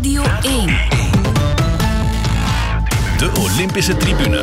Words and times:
Radio 0.00 0.22
1. 0.44 0.66
De 3.18 3.30
Olympische 3.38 3.94
Tribune. 3.94 4.42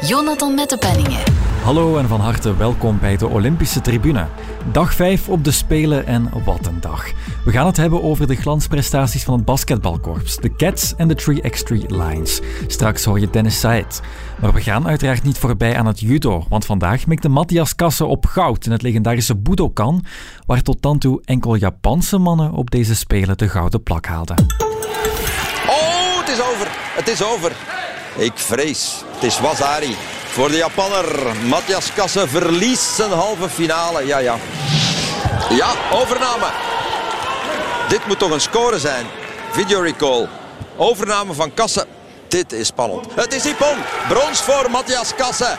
Jonathan 0.00 0.54
Mettepenningen. 0.54 1.39
Hallo 1.62 1.96
en 1.96 2.08
van 2.08 2.20
harte 2.20 2.56
welkom 2.56 2.98
bij 2.98 3.16
de 3.16 3.28
Olympische 3.28 3.80
Tribune. 3.80 4.26
Dag 4.72 4.94
5 4.94 5.28
op 5.28 5.44
de 5.44 5.50
Spelen 5.50 6.06
en 6.06 6.30
wat 6.44 6.66
een 6.66 6.80
dag. 6.80 7.10
We 7.44 7.50
gaan 7.50 7.66
het 7.66 7.76
hebben 7.76 8.02
over 8.02 8.26
de 8.26 8.34
glansprestaties 8.34 9.24
van 9.24 9.34
het 9.34 9.44
basketbalkorps, 9.44 10.36
de 10.36 10.54
Cats 10.56 10.94
en 10.96 11.08
de 11.08 11.22
3x3 11.22 11.86
Lions. 11.86 12.40
Straks 12.66 13.04
hoor 13.04 13.20
je 13.20 13.30
Dennis 13.30 13.60
Said. 13.60 14.00
Maar 14.40 14.52
we 14.52 14.60
gaan 14.60 14.88
uiteraard 14.88 15.22
niet 15.22 15.38
voorbij 15.38 15.76
aan 15.76 15.86
het 15.86 16.00
judo, 16.00 16.44
want 16.48 16.64
vandaag 16.64 17.06
mikte 17.06 17.28
Matthias 17.28 17.74
Kassen 17.74 18.08
op 18.08 18.26
goud 18.26 18.66
in 18.66 18.72
het 18.72 18.82
legendarische 18.82 19.36
Budokan, 19.36 20.04
waar 20.46 20.62
tot 20.62 20.82
dan 20.82 20.98
toe 20.98 21.20
enkel 21.24 21.54
Japanse 21.54 22.18
mannen 22.18 22.52
op 22.52 22.70
deze 22.70 22.94
Spelen 22.94 23.38
de 23.38 23.48
gouden 23.48 23.82
plak 23.82 24.06
haalden. 24.06 24.36
Oh, 25.66 26.18
het 26.18 26.28
is 26.28 26.40
over. 26.40 26.68
Het 26.96 27.08
is 27.08 27.24
over. 27.24 27.52
Ik 28.16 28.32
vrees. 28.34 29.04
Het 29.14 29.22
is 29.22 29.40
Wazari. 29.40 30.19
Voor 30.30 30.48
de 30.48 30.56
Japanner. 30.56 31.36
Matthias 31.46 31.92
Kassen 31.92 32.28
verliest 32.28 32.94
zijn 32.94 33.10
halve 33.10 33.48
finale. 33.48 34.06
Ja, 34.06 34.18
ja. 34.18 34.36
Ja, 35.48 35.68
overname. 35.92 36.46
Dit 37.88 38.06
moet 38.06 38.18
toch 38.18 38.30
een 38.30 38.40
score 38.40 38.78
zijn. 38.78 39.06
Video 39.50 39.80
recall. 39.80 40.28
Overname 40.76 41.34
van 41.34 41.54
Kassen. 41.54 41.86
Dit 42.28 42.52
is 42.52 42.66
spannend. 42.66 43.06
Het 43.14 43.34
is 43.34 43.46
Ippon. 43.46 43.76
Brons 44.08 44.40
voor 44.40 44.70
Matthias 44.70 45.14
Kassen. 45.14 45.58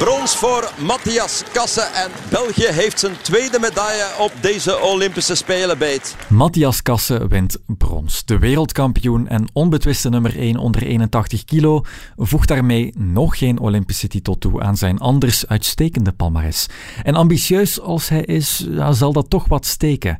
Brons 0.00 0.36
voor 0.36 0.72
Matthias 0.86 1.42
Kassen. 1.52 1.92
En 1.94 2.10
België 2.30 2.66
heeft 2.66 2.98
zijn 2.98 3.12
tweede 3.22 3.58
medaille 3.58 4.06
op 4.18 4.32
deze 4.40 4.80
Olympische 4.80 5.34
Spelen 5.34 5.78
beet. 5.78 6.16
Matthias 6.28 6.82
Kassen 6.82 7.28
wint 7.28 7.58
brons. 7.66 8.24
De 8.24 8.38
wereldkampioen 8.38 9.28
en 9.28 9.48
onbetwiste 9.52 10.08
nummer 10.08 10.36
1 10.38 10.56
onder 10.56 10.82
81 10.82 11.44
kilo 11.44 11.82
voegt 12.16 12.48
daarmee 12.48 12.92
nog 12.98 13.38
geen 13.38 13.58
Olympische 13.58 14.08
titel 14.08 14.38
toe 14.38 14.62
aan 14.62 14.76
zijn 14.76 14.98
anders 14.98 15.46
uitstekende 15.46 16.12
palmares. 16.12 16.66
En 17.02 17.14
ambitieus 17.14 17.80
als 17.80 18.08
hij 18.08 18.22
is, 18.22 18.68
zal 18.90 19.12
dat 19.12 19.30
toch 19.30 19.48
wat 19.48 19.66
steken. 19.66 20.16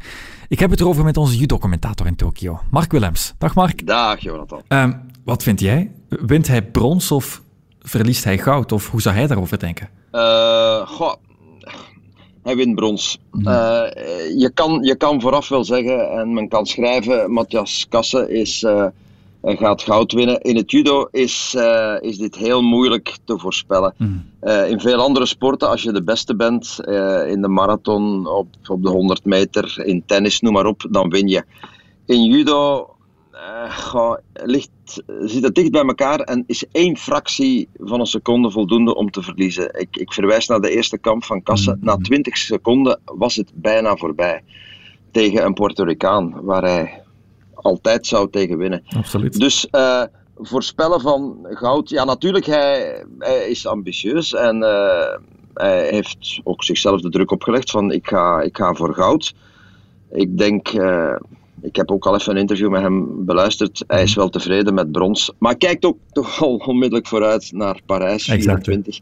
Ik 0.49 0.59
heb 0.59 0.71
het 0.71 0.81
erover 0.81 1.05
met 1.05 1.17
onze 1.17 1.37
judo-commentator 1.37 2.07
in 2.07 2.17
Tokio, 2.17 2.61
Mark 2.71 2.93
Willems. 2.93 3.35
Dag 3.39 3.55
Mark. 3.55 3.87
Dag 3.87 4.21
Jonathan. 4.21 4.63
Ehm, 4.69 4.93
wat 5.25 5.43
vind 5.43 5.61
jij? 5.61 5.93
Wint 6.09 6.47
hij 6.47 6.63
brons 6.63 7.11
of 7.11 7.43
verliest 7.83 8.25
hij 8.25 8.39
goud? 8.39 8.73
Of 8.73 8.91
hoe 8.91 9.01
zou 9.01 9.15
hij 9.15 9.27
daarover 9.27 9.59
denken? 9.59 9.89
Eh, 10.11 10.87
goh, 10.87 11.15
hij 12.43 12.57
wint 12.57 12.75
brons. 12.75 13.19
Eh, 13.33 13.83
je, 14.37 14.51
kan, 14.55 14.83
je 14.83 14.97
kan 14.97 15.21
vooraf 15.21 15.49
wel 15.49 15.65
zeggen, 15.65 16.11
en 16.11 16.35
men 16.35 16.49
kan 16.49 16.67
schrijven, 16.67 17.33
Matthias 17.33 17.87
Kassen 17.89 18.31
is, 18.31 18.61
hij 19.43 19.57
gaat 19.57 19.83
goud 19.83 20.13
winnen. 20.13 20.41
In 20.41 20.57
het 20.57 20.71
judo 20.71 21.09
is, 21.11 21.57
is 22.01 22.19
dit 22.19 22.37
heel 22.37 22.63
moeilijk 22.63 23.17
te 23.25 23.39
voorspellen. 23.39 23.95
Eh, 24.41 24.71
in 24.71 24.81
veel 24.81 25.01
andere 25.01 25.27
sporten, 25.27 25.69
als 25.69 25.83
je 25.83 25.93
de 25.93 26.03
beste 26.03 26.37
bent, 26.37 26.77
in 27.27 27.41
de 27.43 27.49
marathon, 27.49 28.27
op, 28.27 28.49
op 28.67 28.83
de 28.83 28.91
100 28.91 29.25
meter, 29.25 29.83
in 29.85 30.03
tennis, 30.07 30.41
noem 30.41 30.53
maar 30.53 30.67
op, 30.67 30.87
dan 30.91 31.11
win 31.11 31.29
je. 31.29 31.45
In 32.07 32.25
judo 32.25 32.87
goh, 33.71 34.17
ligt, 34.33 34.71
zit 35.21 35.43
het 35.43 35.55
dicht 35.55 35.71
bij 35.71 35.85
elkaar 35.85 36.21
en 36.21 36.45
is 36.47 36.65
één 36.73 36.97
fractie 36.97 37.69
van 37.79 38.01
een 38.01 38.07
seconde 38.07 38.51
voldoende 38.51 38.95
om 38.95 39.11
te 39.11 39.23
verliezen. 39.23 39.81
Ik, 39.81 39.97
ik 39.97 40.13
verwijs 40.13 40.47
naar 40.47 40.61
de 40.61 40.71
eerste 40.71 40.99
kamp 40.99 41.25
van 41.25 41.43
Kassen. 41.43 41.79
Na 41.81 41.97
20 41.97 42.37
seconden 42.37 43.01
was 43.05 43.37
het 43.37 43.53
bijna 43.55 43.97
voorbij. 43.97 44.43
Tegen 45.11 45.45
een 45.45 45.55
Puerto 45.55 45.85
Ricaan, 45.85 46.43
waar 46.43 46.63
hij 46.63 47.03
altijd 47.55 48.07
zou 48.07 48.31
tegen 48.31 48.59
winnen. 48.59 48.83
Absoluut. 48.97 49.41
Dus 49.41 49.69
eh, 49.71 50.03
voorspellen 50.37 51.01
van 51.01 51.39
goud, 51.43 51.89
ja 51.89 52.05
natuurlijk, 52.05 52.47
hij, 52.47 53.05
hij 53.19 53.49
is 53.49 53.67
ambitieus 53.67 54.35
en 54.35 54.63
eh, 54.63 55.19
hij 55.55 55.89
heeft 55.89 56.41
ook 56.45 56.65
zichzelf 56.65 57.01
de 57.01 57.11
druk 57.11 57.31
opgelegd 57.31 57.71
van 57.71 57.93
ik 57.93 58.09
ga, 58.09 58.41
ik 58.41 58.57
ga 58.57 58.75
voor 58.75 58.95
goud. 58.95 59.35
Ik 60.11 60.39
denk, 60.39 60.73
ik 61.63 61.77
heb 61.77 61.91
ook 61.91 62.07
al 62.07 62.15
even 62.15 62.33
een 62.33 62.41
interview 62.41 62.71
met 62.71 62.83
hem 62.83 63.25
beluisterd, 63.25 63.85
hij 63.87 64.03
is 64.03 64.15
wel 64.15 64.29
tevreden 64.29 64.75
met 64.75 64.93
brons. 64.93 65.33
Maar 65.39 65.57
kijkt 65.57 65.85
ook 65.85 65.99
toch 66.13 66.43
al 66.43 66.55
onmiddellijk 66.57 67.07
vooruit 67.07 67.53
naar 67.53 67.81
Parijs 67.87 68.29
Exact. 68.29 68.65
24. 68.65 69.01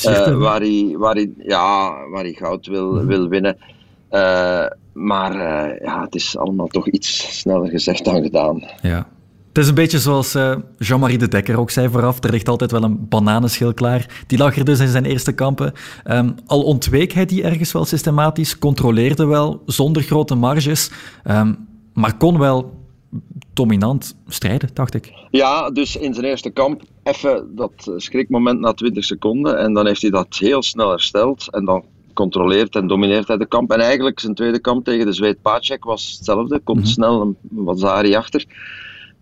Zegt 0.00 0.26
eh, 0.26 0.36
waar, 0.36 0.60
hij, 0.60 0.94
waar, 0.96 1.14
hij, 1.14 1.30
ja, 1.38 1.92
waar 2.10 2.22
hij 2.22 2.32
goud 2.32 2.66
wil, 2.66 3.04
wil 3.04 3.28
winnen. 3.28 3.56
Eh, 4.08 4.66
maar 4.92 5.32
eh, 5.32 5.80
ja, 5.84 6.02
het 6.02 6.14
is 6.14 6.36
allemaal 6.36 6.66
toch 6.66 6.88
iets 6.88 7.38
sneller 7.38 7.70
gezegd 7.70 8.04
dan 8.04 8.22
gedaan. 8.22 8.62
Ja. 8.82 9.06
Het 9.48 9.66
is 9.66 9.68
een 9.68 9.74
beetje 9.82 9.98
zoals 9.98 10.36
Jean-Marie 10.78 11.18
de 11.18 11.28
Dekker 11.28 11.58
ook 11.58 11.70
zei 11.70 11.88
vooraf. 11.88 12.24
Er 12.24 12.30
ligt 12.30 12.48
altijd 12.48 12.70
wel 12.70 12.82
een 12.82 13.08
bananenschil 13.08 13.74
klaar. 13.74 14.24
Die 14.26 14.38
lag 14.38 14.56
er 14.56 14.64
dus 14.64 14.80
in 14.80 14.88
zijn 14.88 15.04
eerste 15.04 15.32
kampen. 15.32 15.72
Ehm, 16.04 16.30
al 16.46 16.62
ontweek 16.62 17.12
hij 17.12 17.26
die 17.26 17.42
ergens 17.42 17.72
wel 17.72 17.84
systematisch, 17.84 18.58
controleerde 18.58 19.26
wel 19.26 19.62
zonder 19.66 20.02
grote 20.02 20.34
marges, 20.34 20.90
ehm, 21.24 21.52
maar 21.98 22.16
kon 22.16 22.38
wel 22.38 22.76
dominant 23.52 24.16
strijden, 24.26 24.70
dacht 24.72 24.94
ik. 24.94 25.12
Ja, 25.30 25.70
dus 25.70 25.96
in 25.96 26.14
zijn 26.14 26.26
eerste 26.26 26.50
kamp 26.50 26.82
even 27.02 27.54
dat 27.56 27.72
eh, 27.78 27.94
schrikmoment 27.96 28.60
na 28.60 28.72
20 28.72 29.04
seconden. 29.04 29.58
En 29.58 29.74
dan 29.74 29.86
heeft 29.86 30.02
hij 30.02 30.10
dat 30.10 30.36
heel 30.36 30.62
snel 30.62 30.90
hersteld. 30.90 31.48
En 31.50 31.64
dan 31.64 31.84
controleert 32.14 32.76
en 32.76 32.86
domineert 32.86 33.28
hij 33.28 33.36
de 33.36 33.46
kamp. 33.46 33.72
En 33.72 33.80
eigenlijk 33.80 34.20
zijn 34.20 34.34
tweede 34.34 34.58
kamp 34.58 34.84
tegen 34.84 35.06
de 35.06 35.12
Zweed 35.12 35.42
Pacek 35.42 35.84
was 35.84 36.14
hetzelfde. 36.16 36.58
Komt 36.58 36.88
snel 36.88 37.20
een 37.20 37.36
Wazari 37.50 38.14
achter. 38.14 38.44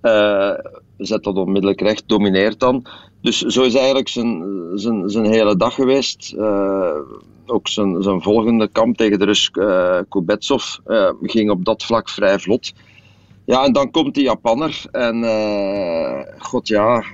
Eh, 0.01 0.53
zet 0.97 1.25
dat 1.25 1.37
onmiddellijk 1.37 1.81
recht, 1.81 2.03
domineert 2.07 2.61
dan. 2.61 2.87
Dus 3.21 3.39
zo 3.39 3.63
is 3.63 3.75
eigenlijk 3.75 4.09
zijn, 4.09 4.45
zijn, 4.75 5.11
zijn 5.11 5.25
hele 5.25 5.57
dag 5.57 5.75
geweest. 5.75 6.35
Eh, 6.39 6.97
ook 7.47 7.69
zijn, 7.69 8.03
zijn 8.03 8.23
volgende 8.23 8.69
kamp 8.69 8.97
tegen 8.97 9.19
de 9.19 9.25
Rus 9.25 9.51
eh 9.51 9.99
Kubetsov 10.09 10.65
eh, 10.85 11.11
ging 11.23 11.51
op 11.51 11.65
dat 11.65 11.85
vlak 11.85 12.09
vrij 12.09 12.39
vlot. 12.39 12.73
Ja, 13.45 13.65
en 13.65 13.73
dan 13.73 13.91
komt 13.91 14.15
die 14.15 14.25
Japanner. 14.25 14.85
En 14.91 15.25
eh, 15.25 16.21
god 16.39 16.69
ja, 16.69 17.05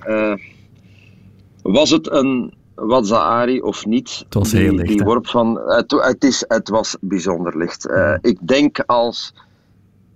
was 1.63 1.91
het 1.91 2.11
een 2.11 2.55
Wazaari 2.75 3.61
of 3.61 3.87
niet? 3.87 4.23
Het 4.25 4.35
was 4.35 4.51
die, 4.51 4.61
heel 4.61 4.75
licht, 4.75 4.89
Die 4.89 5.05
worp 5.05 5.27
van, 5.27 5.61
het, 5.67 5.91
het, 5.91 6.25
is, 6.25 6.45
het 6.49 6.69
was 6.69 6.97
bijzonder 7.01 7.59
licht. 7.59 7.89
Ik 8.21 8.39
denk 8.41 8.83
als, 8.87 9.35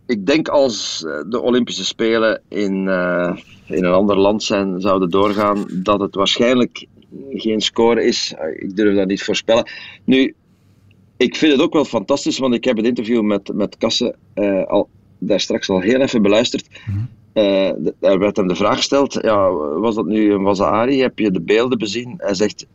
ik 0.07 0.27
denk 0.27 0.49
als 0.49 0.99
de 1.29 1.41
Olympische 1.41 1.85
Spelen 1.85 2.43
in, 2.49 2.89
in 3.67 3.85
een 3.85 3.93
ander 3.93 4.19
land 4.19 4.43
zijn, 4.43 4.81
zouden 4.81 5.11
doorgaan, 5.11 5.65
dat 5.73 6.01
het 6.01 6.15
waarschijnlijk 6.15 6.87
geen 7.31 7.61
score 7.61 8.05
is. 8.05 8.35
Eh, 8.39 8.63
Ik 8.63 8.77
durf 8.77 8.97
dat 8.97 9.09
niet 9.09 9.23
voorspellen. 9.23 9.71
Nu, 10.05 10.35
ik 11.17 11.37
vind 11.37 11.53
het 11.53 11.61
ook 11.61 11.73
wel 11.73 11.85
fantastisch, 11.85 12.39
want 12.39 12.55
ik 12.55 12.65
heb 12.65 12.77
het 12.77 12.87
interview 12.87 13.23
met, 13.23 13.53
met 13.55 13.77
Kassen 13.77 14.15
eh, 14.35 14.65
al, 14.67 14.89
daar 15.19 15.41
straks 15.41 15.69
al 15.69 15.81
heel 15.81 16.01
even 16.01 16.23
beluisterd. 16.23 16.69
D- 17.33 17.93
daar 18.01 18.19
werd 18.19 18.37
hem 18.37 18.49
de 18.49 18.55
vraag 18.55 18.77
gesteld, 18.77 19.19
ja, 19.23 19.51
was 19.53 19.95
dat 19.95 20.07
nu 20.07 20.33
een 20.33 20.43
Wazaari? 20.43 21.01
Heb 21.01 21.19
je 21.19 21.31
de 21.31 21.41
beelden 21.41 21.79
bezien? 21.79 22.15
Hij 22.17 22.35
zegt, 22.35 22.67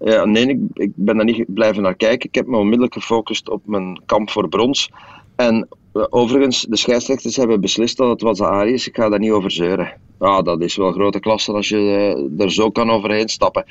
ja, 0.00 0.24
nee, 0.24 0.46
ik, 0.46 0.58
ik 0.74 0.90
ben 0.94 1.16
daar 1.16 1.24
niet 1.24 1.44
blijven 1.54 1.82
naar 1.82 1.94
kijken. 1.96 2.28
Ik 2.28 2.34
heb 2.34 2.46
me 2.46 2.56
onmiddellijk 2.56 2.94
gefocust 2.94 3.48
op 3.50 3.62
mijn 3.66 4.00
kamp 4.06 4.30
voor 4.30 4.48
brons. 4.48 4.90
En 5.36 5.68
overigens, 6.10 6.66
de 6.68 6.76
scheidsrechters 6.76 7.36
hebben 7.36 7.60
beslist 7.60 7.96
dat 7.96 8.08
het 8.08 8.20
Wazaari 8.20 8.72
is. 8.72 8.88
Ik 8.88 8.96
ga 8.96 9.08
daar 9.08 9.18
niet 9.18 9.30
over 9.30 9.50
zeuren. 9.50 9.92
Ja, 10.20 10.42
dat 10.42 10.60
is 10.60 10.76
wel 10.76 10.92
grote 10.92 11.20
klasse 11.20 11.52
als 11.52 11.68
je 11.68 11.76
eh, 11.76 12.44
er 12.44 12.52
zo 12.52 12.70
kan 12.70 12.90
overheen 12.90 13.28
stappen. 13.28 13.64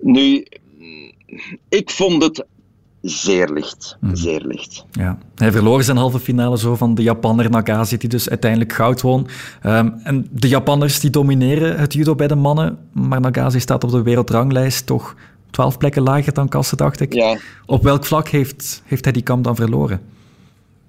Nu, 0.00 0.46
ik 1.68 1.90
vond 1.90 2.22
het 2.22 2.44
zeer 3.00 3.48
licht. 3.48 3.96
Zeer 4.12 4.40
licht. 4.44 4.84
Ja. 4.90 5.18
Hij 5.34 5.52
verloor 5.52 5.82
zijn 5.82 5.96
halve 5.96 6.18
finale 6.18 6.58
zo 6.58 6.74
van 6.74 6.94
de 6.94 7.02
Japanner 7.02 7.50
Nagase, 7.50 7.96
die 7.96 8.08
dus 8.08 8.28
uiteindelijk 8.28 8.72
goud 8.72 9.00
won. 9.00 9.26
Ehm, 9.62 9.90
en 10.02 10.28
de 10.30 10.48
Japanners 10.48 11.00
die 11.00 11.10
domineren 11.10 11.78
het 11.78 11.92
judo 11.92 12.14
bij 12.14 12.26
de 12.26 12.34
mannen, 12.34 12.78
maar 12.92 13.20
Nagase 13.20 13.58
staat 13.58 13.84
op 13.84 13.90
de 13.90 14.02
wereldranglijst 14.02 14.86
toch 14.86 15.14
twaalf 15.50 15.78
plekken 15.78 16.02
lager 16.02 16.34
dan 16.34 16.48
Kassen, 16.48 16.76
dacht 16.76 17.00
ik. 17.00 17.14
Ja. 17.14 17.38
Op 17.66 17.82
welk 17.82 18.04
vlak 18.04 18.28
heeft, 18.28 18.82
heeft 18.84 19.04
hij 19.04 19.12
die 19.12 19.22
kamp 19.22 19.44
dan 19.44 19.56
verloren? 19.56 20.00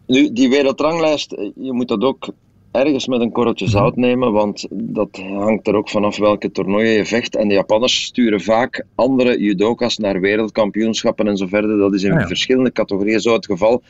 Nu, 0.10 0.34
die 0.34 0.50
wereldranglijst, 0.50 1.32
eh, 1.32 1.50
je 1.56 1.74
moet 1.74 1.88
dat 1.88 2.04
ook 2.04 2.28
ergens 2.72 3.08
met 3.08 3.22
een 3.22 3.32
korreltje 3.32 3.68
zout 3.68 3.96
nemen, 3.96 4.32
want 4.32 4.68
dat 4.72 5.18
hangt 5.18 5.68
er 5.68 5.76
ook 5.76 5.90
vanaf 5.90 6.18
welke 6.18 6.52
toernooien 6.52 6.92
je 6.92 7.06
vecht. 7.06 7.36
En 7.36 7.48
de 7.48 7.54
Japanners 7.54 8.04
sturen 8.04 8.42
vaak 8.42 8.86
andere 8.96 9.40
judoka's 9.40 9.98
naar 9.98 10.20
wereldkampioenschappen 10.20 11.28
en 11.28 11.38
zo 11.38 11.48
verder. 11.48 11.78
Dat 11.78 11.94
is 11.94 12.04
in 12.04 12.12
Ah, 12.14 12.20
ja. 12.20 12.28
verschillende 12.28 12.72
categorieën 12.72 13.20
zo 13.20 13.34
het 13.34 13.46
geval. 13.46 13.82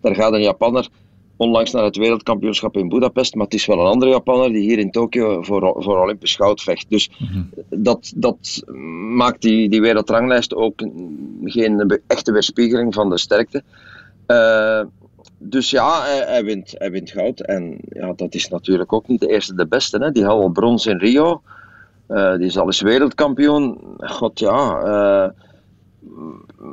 Daar 0.00 0.14
gaat 0.14 0.32
een 0.32 0.42
Japanner 0.42 0.88
onlangs 1.36 1.70
naar 1.72 1.84
het 1.84 1.96
wereldkampioenschap 1.96 2.76
in 2.76 2.88
Budapest, 2.88 3.34
maar 3.34 3.44
het 3.44 3.54
is 3.54 3.66
wel 3.66 3.80
een 3.80 3.86
andere 3.86 4.10
Japanner 4.10 4.52
die 4.52 4.62
hier 4.62 4.78
in 4.78 4.90
Tokio 4.90 5.42
voor, 5.42 5.74
voor 5.78 5.98
Olympisch 5.98 6.36
goud 6.36 6.62
vecht. 6.62 6.86
Dus 6.88 7.10
dat, 7.70 8.12
dat 8.16 8.62
maakt 9.14 9.42
die, 9.42 9.68
die 9.68 9.80
wereldranglijst 9.80 10.54
ook 10.54 10.82
geen 11.44 12.00
echte 12.06 12.32
weerspiegeling 12.32 12.94
van 12.94 13.10
de 13.10 13.18
sterkte. 13.18 13.62
Eh, 14.26 14.80
dus 15.38 15.70
ja, 15.70 16.02
hij, 16.02 16.24
hij, 16.26 16.44
wint, 16.44 16.74
hij 16.78 16.90
wint 16.90 17.10
goud. 17.10 17.40
En 17.40 17.78
ja, 17.88 18.12
dat 18.12 18.34
is 18.34 18.48
natuurlijk 18.48 18.92
ook 18.92 19.08
niet 19.08 19.20
de 19.20 19.28
eerste 19.28 19.54
de 19.54 19.66
beste. 19.66 19.98
Hè. 19.98 20.12
Die 20.12 20.24
had 20.24 20.40
al 20.40 20.48
brons 20.48 20.86
in 20.86 20.98
Rio. 20.98 21.42
Uh, 22.08 22.36
die 22.36 22.46
is 22.46 22.58
al 22.58 22.66
eens 22.66 22.80
wereldkampioen. 22.80 23.78
God 23.96 24.38
ja. 24.38 24.78
Uh, 24.78 25.28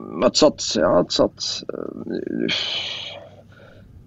maar 0.09 0.27
het 0.27 0.37
zat. 0.37 0.71
Ja, 0.73 0.97
het 0.97 1.13
zat 1.13 1.63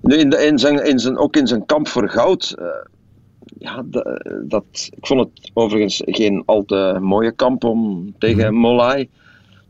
uh, 0.02 0.19
in, 0.19 0.31
de, 0.31 0.37
in, 0.37 0.58
zijn, 0.58 0.87
in 0.87 0.99
zijn, 0.99 1.19
ook 1.19 1.37
in 1.37 1.46
zijn 1.46 1.66
kamp 1.66 1.88
voor 1.88 2.08
goud. 2.08 2.55
ja, 3.58 3.84
dat, 4.43 4.64
ik 4.90 5.06
vond 5.06 5.20
het 5.20 5.50
overigens 5.55 6.02
geen 6.05 6.43
al 6.46 6.64
te 6.64 6.99
mooie 7.00 7.32
kamp 7.32 7.64
om 7.64 8.14
tegen 8.19 8.52
mhm. 8.52 8.60
Molai. 8.60 9.08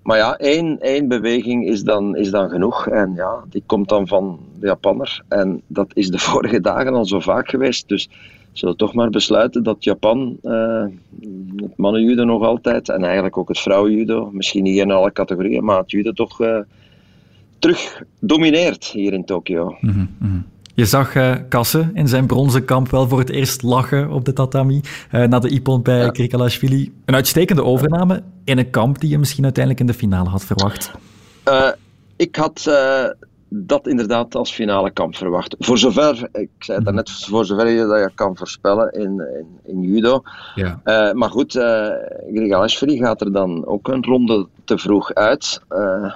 Maar 0.03 0.17
ja, 0.17 0.37
één, 0.37 0.81
één 0.81 1.09
beweging 1.09 1.67
is 1.67 1.83
dan, 1.83 2.17
is 2.17 2.31
dan 2.31 2.51
genoeg. 2.51 2.89
En 2.89 3.15
ja, 3.15 3.45
die 3.51 3.63
komt 3.67 3.89
dan 3.89 4.07
van 4.07 4.39
de 4.61 4.67
Japanner. 4.67 5.23
En 5.29 5.63
dat 5.67 5.91
is 5.95 6.09
de 6.09 6.19
vorige 6.29 6.61
dagen 6.61 6.95
al 6.95 7.07
zo 7.07 7.21
vaak 7.21 7.49
geweest. 7.49 7.89
Dus 7.89 8.09
zullen 8.53 8.77
toch 8.77 8.95
maar 8.95 9.11
besluiten 9.11 9.63
dat 9.63 9.85
Japan, 9.85 10.37
uh, 10.43 10.85
het 11.57 11.77
mannenjudo 11.77 12.25
nog 12.25 12.43
altijd, 12.43 12.89
en 12.89 13.05
eigenlijk 13.05 13.37
ook 13.37 13.49
het 13.49 13.59
vrouwenjudo, 13.59 14.31
misschien 14.33 14.63
niet 14.63 14.79
in 14.79 14.91
alle 14.91 15.13
categorieën, 15.13 15.65
maar 15.65 15.79
het 15.79 15.91
judo 15.91 16.13
toch 16.13 16.41
uh, 16.41 16.59
terug 17.59 18.03
domineert 18.21 18.85
hier 18.85 19.13
in 19.13 19.25
Tokio. 19.25 19.77
Mm. 19.81 20.47
Je 20.79 20.87
zag 20.87 21.15
uh, 21.15 21.35
Kassen 21.49 21.91
in 21.95 22.09
zijn 22.09 22.27
bronzen 22.27 22.65
kamp 22.65 22.91
wel 22.91 23.09
voor 23.09 23.19
het 23.19 23.31
eerst 23.31 23.63
lachen 23.63 24.11
op 24.11 24.25
de 24.25 24.33
tatami 24.33 24.81
uh, 25.13 25.25
na 25.25 25.39
de 25.39 25.49
Ippon 25.49 25.83
bij 25.83 25.99
ja. 25.99 26.11
Krikalashvili. 26.11 26.93
Een 27.05 27.15
uitstekende 27.15 27.65
overname 27.65 28.23
in 28.45 28.59
een 28.59 28.71
kamp 28.71 29.01
die 29.01 29.11
je 29.11 29.19
misschien 29.19 29.45
uiteindelijk 29.45 29.85
in 29.85 29.93
de 29.93 29.99
finale 29.99 30.29
had 30.29 30.45
verwacht. 30.45 30.91
Uh, 31.49 31.69
ik 32.17 32.37
had 32.37 32.71
dat 33.49 33.87
inderdaad 33.87 34.35
als 34.35 34.53
finale 34.53 34.91
kamp 34.91 35.17
verwacht. 35.17 35.57
Voor 35.59 35.79
zover, 35.79 36.29
ik 36.33 36.51
zei 36.59 36.81
het 36.85 36.95
net, 36.95 37.11
voor 37.11 37.45
zover 37.45 37.69
je 37.69 37.87
dat 37.87 37.99
je 37.99 38.11
kan 38.15 38.37
voorspellen 38.37 38.93
in, 38.93 39.23
in, 39.39 39.47
in 39.65 39.81
judo. 39.81 40.23
Ja. 40.55 40.81
Uh, 40.85 41.13
maar 41.13 41.31
goed, 41.31 41.55
uh, 41.55 41.89
Grigalashvili 42.35 42.97
gaat 42.97 43.21
er 43.21 43.33
dan 43.33 43.67
ook 43.67 43.89
een 43.89 44.05
ronde 44.05 44.47
te 44.65 44.79
vroeg 44.79 45.15
uit. 45.15 45.61
Uh, 45.71 46.15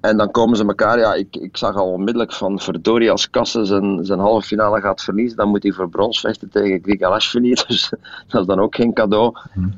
en 0.00 0.16
dan 0.16 0.30
komen 0.30 0.56
ze 0.56 0.64
elkaar, 0.64 0.98
ja, 0.98 1.14
ik, 1.14 1.36
ik 1.36 1.56
zag 1.56 1.76
al 1.76 1.92
onmiddellijk 1.92 2.32
van 2.32 2.60
verdorie 2.60 3.10
als 3.10 3.30
Kassen 3.30 3.66
zijn, 3.66 4.04
zijn 4.04 4.18
halve 4.18 4.46
finale 4.46 4.80
gaat 4.80 5.02
verliezen, 5.02 5.36
dan 5.36 5.48
moet 5.48 5.62
hij 5.62 5.72
voor 5.72 5.88
brons 5.88 6.20
vechten 6.20 6.50
tegen 6.50 6.82
Grigalashvili, 6.82 7.54
dus 7.66 7.92
dat 8.26 8.40
is 8.40 8.46
dan 8.46 8.60
ook 8.60 8.74
geen 8.74 8.92
cadeau. 8.92 9.36
Hm 9.52 9.68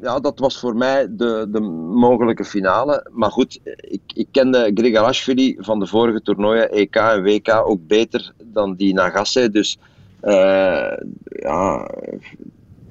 ja, 0.00 0.20
dat 0.20 0.38
was 0.38 0.58
voor 0.58 0.76
mij 0.76 1.06
de, 1.10 1.46
de 1.50 1.60
mogelijke 1.60 2.44
finale. 2.44 3.10
Maar 3.12 3.30
goed, 3.30 3.60
ik, 3.76 4.00
ik 4.14 4.26
kende 4.30 4.70
Grigarashvili 4.74 5.56
van 5.58 5.78
de 5.78 5.86
vorige 5.86 6.22
toernooien, 6.22 6.70
EK 6.70 6.96
en 6.96 7.22
WK, 7.22 7.62
ook 7.64 7.86
beter 7.86 8.32
dan 8.44 8.74
die 8.74 8.94
Nagase. 8.94 9.50
Dus 9.50 9.78
uh, 10.22 10.92
ja, 11.22 11.90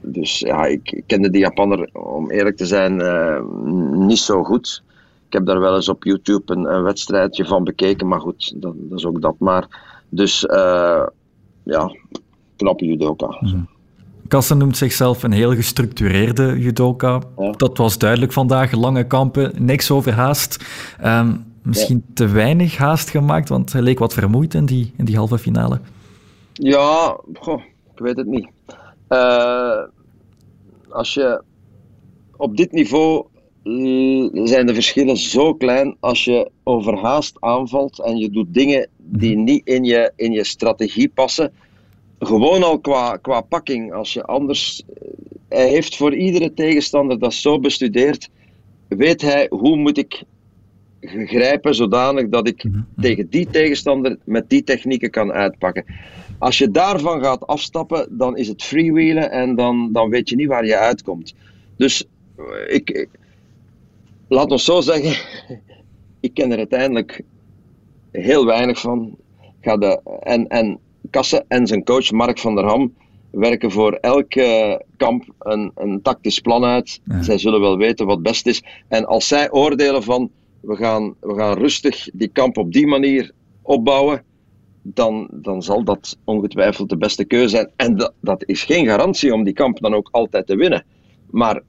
dus 0.01 0.39
ja, 0.39 0.65
ik, 0.65 1.03
kende 1.05 1.29
die 1.29 1.41
Japanner, 1.41 1.89
om 1.93 2.31
eerlijk 2.31 2.57
te 2.57 2.65
zijn, 2.65 2.99
uh, 2.99 3.41
niet 3.93 4.19
zo 4.19 4.43
goed. 4.43 4.83
Ik 5.27 5.33
heb 5.33 5.45
daar 5.45 5.59
wel 5.59 5.75
eens 5.75 5.89
op 5.89 6.03
YouTube 6.03 6.53
een, 6.53 6.73
een 6.73 6.83
wedstrijdje 6.83 7.45
van 7.45 7.63
bekeken, 7.63 8.07
maar 8.07 8.19
goed, 8.19 8.53
dat, 8.61 8.73
dat, 8.77 8.99
is 8.99 9.05
ook 9.05 9.21
dat 9.21 9.35
maar. 9.39 9.67
Dus 10.09 10.43
uh, 10.43 11.05
ja, 11.63 11.95
knappe 12.55 12.85
judoka. 12.85 13.37
Mm 13.39 13.73
Kassen 14.27 14.57
noemt 14.57 14.77
zichzelf 14.77 15.23
een 15.23 15.31
heel 15.31 15.55
gestructureerde 15.55 16.59
judoka. 16.59 17.21
Dat 17.57 17.77
was 17.77 17.97
duidelijk 17.97 18.33
vandaag. 18.33 18.71
Lange 18.71 19.07
kampen, 19.07 19.51
niks 19.57 19.91
overhaast. 19.91 20.65
Um, 21.03 21.53
misschien 21.61 22.05
te 22.13 22.27
weinig 22.27 22.77
haast 22.77 23.09
gemaakt, 23.09 23.49
want 23.49 23.73
hij 23.73 23.81
leek 23.81 23.99
wat 23.99 24.13
vermoeid 24.13 24.53
in 24.53 24.65
die, 24.65 24.93
in 24.97 25.05
die 25.05 25.17
halve 25.17 25.37
finale. 25.37 25.79
Ja, 26.53 27.17
goh, 27.33 27.61
ik 27.93 27.99
weet 27.99 28.17
het 28.17 28.27
niet. 28.27 28.47
Uh, 29.09 29.81
als 30.89 31.13
je 31.13 31.43
op 32.37 32.57
dit 32.57 32.71
niveau 32.71 33.25
zijn 34.43 34.65
de 34.65 34.73
verschillen 34.73 35.17
zo 35.17 35.53
klein 35.53 35.95
als 35.99 36.23
je 36.23 36.49
overhaast 36.63 37.37
aanvalt 37.39 38.01
en 38.01 38.17
je 38.17 38.29
doet 38.29 38.53
dingen 38.53 38.89
die 38.97 39.35
mhm. 39.35 39.43
niet 39.43 39.67
in 39.67 39.83
je, 39.83 40.11
in 40.15 40.31
je 40.31 40.43
strategie 40.43 41.09
passen 41.09 41.53
gewoon 42.19 42.63
al 42.63 42.79
qua, 42.79 43.17
qua 43.17 43.41
pakking, 43.41 43.93
als 43.93 44.13
je 44.13 44.23
anders. 44.23 44.83
Eh, 44.87 45.09
hij 45.49 45.69
heeft 45.69 45.95
voor 45.95 46.15
iedere 46.15 46.53
tegenstander 46.53 47.19
dat 47.19 47.33
zo 47.33 47.59
bestudeerd, 47.59 48.29
weet 48.87 49.21
hij 49.21 49.47
hoe 49.49 49.75
moet 49.75 49.97
ik 49.97 50.23
grijpen 50.99 51.75
zodanig 51.75 52.29
dat 52.29 52.47
ik 52.47 52.63
mhm, 52.63 52.75
mhm. 52.75 53.01
tegen 53.01 53.29
die 53.29 53.47
tegenstander 53.47 54.17
met 54.23 54.49
die 54.49 54.63
technieken 54.63 55.09
kan 55.09 55.31
uitpakken. 55.31 55.85
Als 56.39 56.57
je 56.57 56.71
daarvan 56.71 57.23
gaat 57.23 57.47
afstappen, 57.47 58.07
dan 58.17 58.37
is 58.37 58.47
het 58.47 58.63
freewheelen 58.63 59.31
en 59.31 59.55
dan, 59.55 59.89
dan 59.91 60.09
weet 60.09 60.29
je 60.29 60.35
niet 60.35 60.47
waar 60.47 60.65
je 60.65 60.77
uitkomt. 60.77 61.33
Dus 61.77 62.05
eh, 62.37 62.75
ik, 62.75 63.07
laat 64.27 64.51
ons 64.51 64.65
zo 64.65 64.81
zeggen, 64.81 65.25
ik 66.19 66.33
ken 66.33 66.51
er 66.51 66.57
uiteindelijk 66.57 67.21
heel 68.11 68.45
weinig 68.45 68.79
van. 68.79 69.15
Ga 69.61 69.77
de, 69.77 70.01
en, 70.19 70.47
en 70.47 70.79
Kassen 71.09 71.45
en 71.47 71.67
zijn 71.67 71.83
coach 71.83 72.11
Mark 72.11 72.39
van 72.39 72.55
der 72.55 72.65
Ham 72.65 72.93
werken 73.31 73.71
voor 73.71 73.93
elke 73.93 74.81
kamp 74.97 75.25
een, 75.39 75.71
een 75.75 76.01
tactisch 76.01 76.39
plan 76.39 76.63
uit. 76.63 77.01
Zij 77.21 77.37
zullen 77.37 77.59
wel 77.59 77.77
weten 77.77 78.05
wat 78.05 78.21
best 78.21 78.47
is. 78.47 78.63
En 78.87 79.05
als 79.05 79.27
zij 79.27 79.51
oordelen 79.51 80.03
van 80.03 80.31
we 80.59 80.75
gaan, 80.75 81.15
we 81.19 81.35
gaan 81.35 81.57
rustig 81.57 82.09
die 82.13 82.27
kamp 82.27 82.57
op 82.57 82.71
die 82.71 82.87
manier 82.87 83.31
opbouwen, 83.61 84.23
dan, 84.81 85.27
dan 85.31 85.63
zal 85.63 85.83
dat 85.83 86.17
ongetwijfeld 86.23 86.89
de 86.89 86.97
beste 86.97 87.25
keuze 87.25 87.49
zijn. 87.49 87.71
En 87.75 87.95
dat, 87.95 88.13
dat 88.21 88.43
is 88.45 88.63
geen 88.63 88.85
garantie 88.85 89.33
om 89.33 89.43
die 89.43 89.53
kamp 89.53 89.79
dan 89.79 89.93
ook 89.93 90.09
altijd 90.11 90.47
te 90.47 90.55
winnen. 90.55 90.85
Maar 91.29 91.61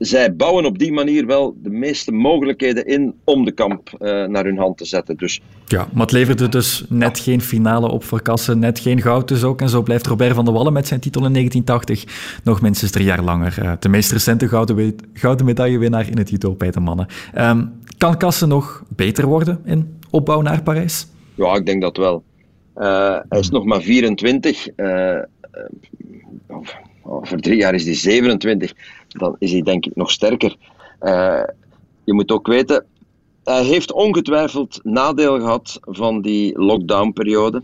zij 0.00 0.36
bouwen 0.36 0.64
op 0.64 0.78
die 0.78 0.92
manier 0.92 1.26
wel 1.26 1.56
de 1.62 1.70
meeste 1.70 2.12
mogelijkheden 2.12 2.86
in 2.86 3.14
om 3.24 3.44
de 3.44 3.52
kamp 3.52 3.90
uh, 3.92 4.24
naar 4.24 4.44
hun 4.44 4.58
hand 4.58 4.78
te 4.78 4.84
zetten. 4.84 5.16
Dus, 5.16 5.40
ja, 5.66 5.88
maar 5.92 6.02
het 6.02 6.12
leverde 6.12 6.48
dus 6.48 6.84
net 6.88 7.18
geen 7.18 7.40
finale 7.40 7.88
op 7.88 8.04
voor 8.04 8.22
Kassen, 8.22 8.58
net 8.58 8.78
geen 8.78 9.02
goud 9.02 9.28
dus 9.28 9.44
ook. 9.44 9.60
En 9.60 9.68
zo 9.68 9.82
blijft 9.82 10.06
Robert 10.06 10.34
van 10.34 10.44
der 10.44 10.54
Wallen 10.54 10.72
met 10.72 10.86
zijn 10.86 11.00
titel 11.00 11.24
in 11.24 11.32
1980 11.32 12.40
nog 12.44 12.60
minstens 12.60 12.90
drie 12.90 13.04
jaar 13.04 13.22
langer 13.22 13.56
uh, 13.62 13.72
de 13.78 13.88
meest 13.88 14.12
recente 14.12 14.48
gouden, 14.48 14.96
gouden 15.12 15.46
medaillewinnaar 15.46 16.08
in 16.10 16.18
het 16.18 16.30
judo 16.30 16.54
bij 16.54 16.70
de 16.70 16.80
mannen. 16.80 17.06
Um, 17.38 17.72
kan 17.98 18.16
Kassen 18.16 18.48
nog 18.48 18.84
beter 18.88 19.26
worden 19.26 19.60
in 19.64 19.98
opbouw 20.10 20.40
naar 20.40 20.62
Parijs? 20.62 21.06
Ja, 21.34 21.54
ik 21.54 21.66
denk 21.66 21.82
dat 21.82 21.96
wel. 21.96 22.22
Uh, 22.76 23.18
hij 23.28 23.38
is 23.38 23.50
nog 23.50 23.64
maar 23.64 23.80
24 23.80 24.66
over 27.02 27.40
drie 27.40 27.56
jaar 27.56 27.74
is 27.74 27.84
hij 27.84 27.94
27, 27.94 28.72
dan 29.18 29.36
is 29.38 29.52
hij 29.52 29.62
denk 29.62 29.86
ik 29.86 29.96
nog 29.96 30.10
sterker. 30.10 30.56
Uh, 31.02 31.42
je 32.04 32.14
moet 32.14 32.30
ook 32.30 32.46
weten, 32.46 32.86
hij 33.44 33.64
heeft 33.64 33.92
ongetwijfeld 33.92 34.80
nadeel 34.82 35.38
gehad 35.38 35.78
van 35.82 36.22
die 36.22 36.58
lockdownperiode, 36.58 37.62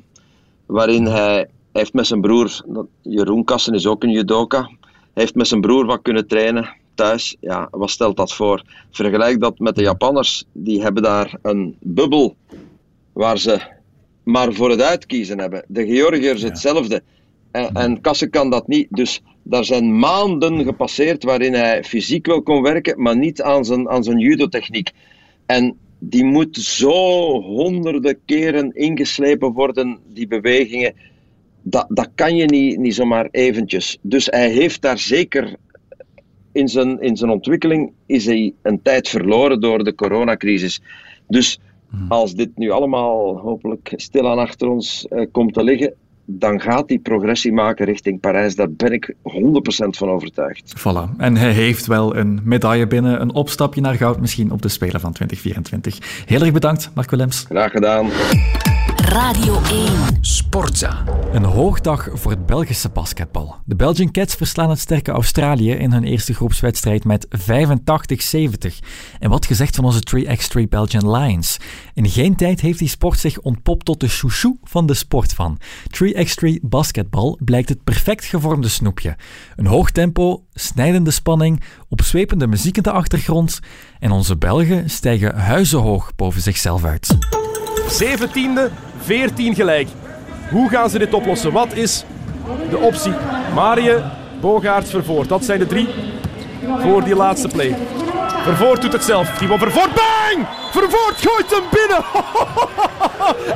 waarin 0.66 1.06
hij, 1.06 1.48
heeft 1.72 1.92
met 1.92 2.06
zijn 2.06 2.20
broer, 2.20 2.64
Jeroen 3.02 3.44
Kassen 3.44 3.74
is 3.74 3.86
ook 3.86 4.02
een 4.02 4.10
judoka, 4.10 4.70
heeft 5.14 5.34
met 5.34 5.46
zijn 5.46 5.60
broer 5.60 5.86
wat 5.86 6.02
kunnen 6.02 6.26
trainen 6.26 6.74
thuis. 6.94 7.36
Ja, 7.40 7.68
wat 7.70 7.90
stelt 7.90 8.16
dat 8.16 8.34
voor? 8.34 8.62
Vergelijk 8.90 9.40
dat 9.40 9.58
met 9.58 9.74
de 9.74 9.82
Japanners, 9.82 10.44
die 10.52 10.82
hebben 10.82 11.02
daar 11.02 11.38
een 11.42 11.76
bubbel 11.80 12.36
waar 13.12 13.38
ze 13.38 13.60
maar 14.22 14.52
voor 14.52 14.70
het 14.70 14.82
uitkiezen 14.82 15.38
hebben. 15.38 15.64
De 15.68 15.86
Georgiërs 15.86 16.42
hetzelfde. 16.42 17.02
En, 17.50 17.74
en 17.74 18.00
Kassen 18.00 18.30
kan 18.30 18.50
dat 18.50 18.68
niet. 18.68 18.86
Dus 18.90 19.22
daar 19.48 19.64
zijn 19.64 19.98
maanden 19.98 20.64
gepasseerd 20.64 21.24
waarin 21.24 21.54
hij 21.54 21.84
fysiek 21.84 22.26
wel 22.26 22.42
kon 22.42 22.62
werken, 22.62 23.02
maar 23.02 23.16
niet 23.16 23.42
aan 23.42 23.64
zijn, 23.64 23.88
aan 23.88 24.04
zijn 24.04 24.18
judotechniek. 24.18 24.90
En 25.46 25.76
die 25.98 26.24
moet 26.24 26.56
zo 26.56 26.92
honderden 27.42 28.18
keren 28.24 28.74
ingeslepen 28.74 29.52
worden, 29.52 29.98
die 30.12 30.26
bewegingen. 30.26 30.94
Dat, 31.62 31.86
dat 31.88 32.10
kan 32.14 32.36
je 32.36 32.44
niet, 32.44 32.78
niet 32.78 32.94
zomaar 32.94 33.28
eventjes. 33.30 33.98
Dus 34.02 34.26
hij 34.26 34.50
heeft 34.50 34.82
daar 34.82 34.98
zeker 34.98 35.56
in 36.52 36.68
zijn, 36.68 37.00
in 37.00 37.16
zijn 37.16 37.30
ontwikkeling 37.30 37.92
is 38.06 38.26
hij 38.26 38.54
een 38.62 38.82
tijd 38.82 39.08
verloren 39.08 39.60
door 39.60 39.84
de 39.84 39.94
coronacrisis. 39.94 40.80
Dus 41.28 41.58
hmm. 41.90 42.12
als 42.12 42.34
dit 42.34 42.56
nu 42.56 42.70
allemaal 42.70 43.38
hopelijk 43.38 43.92
stilaan 43.96 44.38
achter 44.38 44.68
ons 44.68 45.06
uh, 45.10 45.26
komt 45.32 45.54
te 45.54 45.62
liggen, 45.62 45.94
dan 46.26 46.60
gaat 46.60 46.88
die 46.88 46.98
progressie 46.98 47.52
maken 47.52 47.84
richting 47.84 48.20
Parijs. 48.20 48.54
Daar 48.54 48.70
ben 48.70 48.92
ik 48.92 49.14
100% 49.14 49.16
van 49.88 50.08
overtuigd. 50.08 50.74
Voilà. 50.78 51.16
En 51.16 51.36
hij 51.36 51.52
heeft 51.52 51.86
wel 51.86 52.16
een 52.16 52.40
medaille 52.44 52.86
binnen, 52.86 53.20
een 53.20 53.34
opstapje 53.34 53.80
naar 53.80 53.94
goud 53.94 54.20
misschien 54.20 54.50
op 54.50 54.62
de 54.62 54.68
Spelen 54.68 55.00
van 55.00 55.12
2024. 55.12 56.24
Heel 56.26 56.40
erg 56.40 56.52
bedankt, 56.52 56.90
Mark 56.94 57.10
Willems. 57.10 57.44
Graag 57.48 57.70
gedaan. 57.70 58.06
Radio 59.06 59.62
1. 59.62 59.88
Sportza. 60.20 61.04
Een 61.32 61.44
hoogdag 61.44 62.08
voor 62.12 62.30
het 62.30 62.46
Belgische 62.46 62.88
basketbal. 62.88 63.56
De 63.64 63.76
Belgian 63.76 64.10
Cats 64.10 64.34
verslaan 64.34 64.70
het 64.70 64.78
sterke 64.78 65.10
Australië 65.10 65.70
in 65.70 65.92
hun 65.92 66.04
eerste 66.04 66.34
groepswedstrijd 66.34 67.04
met 67.04 67.26
85-70. 67.26 67.36
En 69.18 69.30
wat 69.30 69.46
gezegd 69.46 69.76
van 69.76 69.84
onze 69.84 70.00
3x3 70.16 70.62
Belgian 70.68 71.10
Lions. 71.10 71.56
In 71.94 72.08
geen 72.08 72.36
tijd 72.36 72.60
heeft 72.60 72.78
die 72.78 72.88
sport 72.88 73.18
zich 73.18 73.40
ontpopt 73.40 73.84
tot 73.84 74.00
de 74.00 74.08
chouchou 74.08 74.56
van 74.62 74.86
de 74.86 74.94
sportfan. 74.94 75.58
3x3 76.02 76.48
basketbal 76.62 77.38
blijkt 77.44 77.68
het 77.68 77.84
perfect 77.84 78.24
gevormde 78.24 78.68
snoepje. 78.68 79.16
Een 79.56 79.66
hoog 79.66 79.90
tempo, 79.90 80.44
snijdende 80.54 81.10
spanning, 81.10 81.62
opzwepende 81.88 82.46
muziek 82.46 82.76
in 82.76 82.82
de 82.82 82.92
achtergrond. 82.92 83.60
En 83.98 84.10
onze 84.10 84.36
Belgen 84.36 84.90
stijgen 84.90 85.38
huizenhoog 85.38 86.14
boven 86.16 86.42
zichzelf 86.42 86.84
uit. 86.84 87.16
17e, 87.86 88.85
14 89.06 89.54
gelijk. 89.54 89.88
Hoe 90.50 90.68
gaan 90.68 90.90
ze 90.90 90.98
dit 90.98 91.14
oplossen? 91.14 91.52
Wat 91.52 91.72
is 91.72 92.04
de 92.70 92.78
optie? 92.78 93.12
Marië, 93.54 94.02
Bogaerts, 94.40 94.90
Vervoort. 94.90 95.28
Dat 95.28 95.44
zijn 95.44 95.58
de 95.58 95.66
drie 95.66 95.88
voor 96.78 97.04
die 97.04 97.16
laatste 97.16 97.48
play. 97.48 97.76
Vervoort 98.42 98.82
doet 98.82 98.92
het 98.92 99.04
zelf. 99.04 99.38
Timo 99.38 99.56
Vervoort, 99.56 99.94
bang! 99.94 100.46
Vervoort 100.70 101.14
gooit 101.16 101.50
hem 101.50 101.62
binnen! 101.70 102.04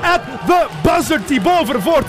At 0.14 0.20
the 0.46 0.66
buzzer, 0.82 1.24
Thibaut 1.24 1.66
Vervoort. 1.66 2.06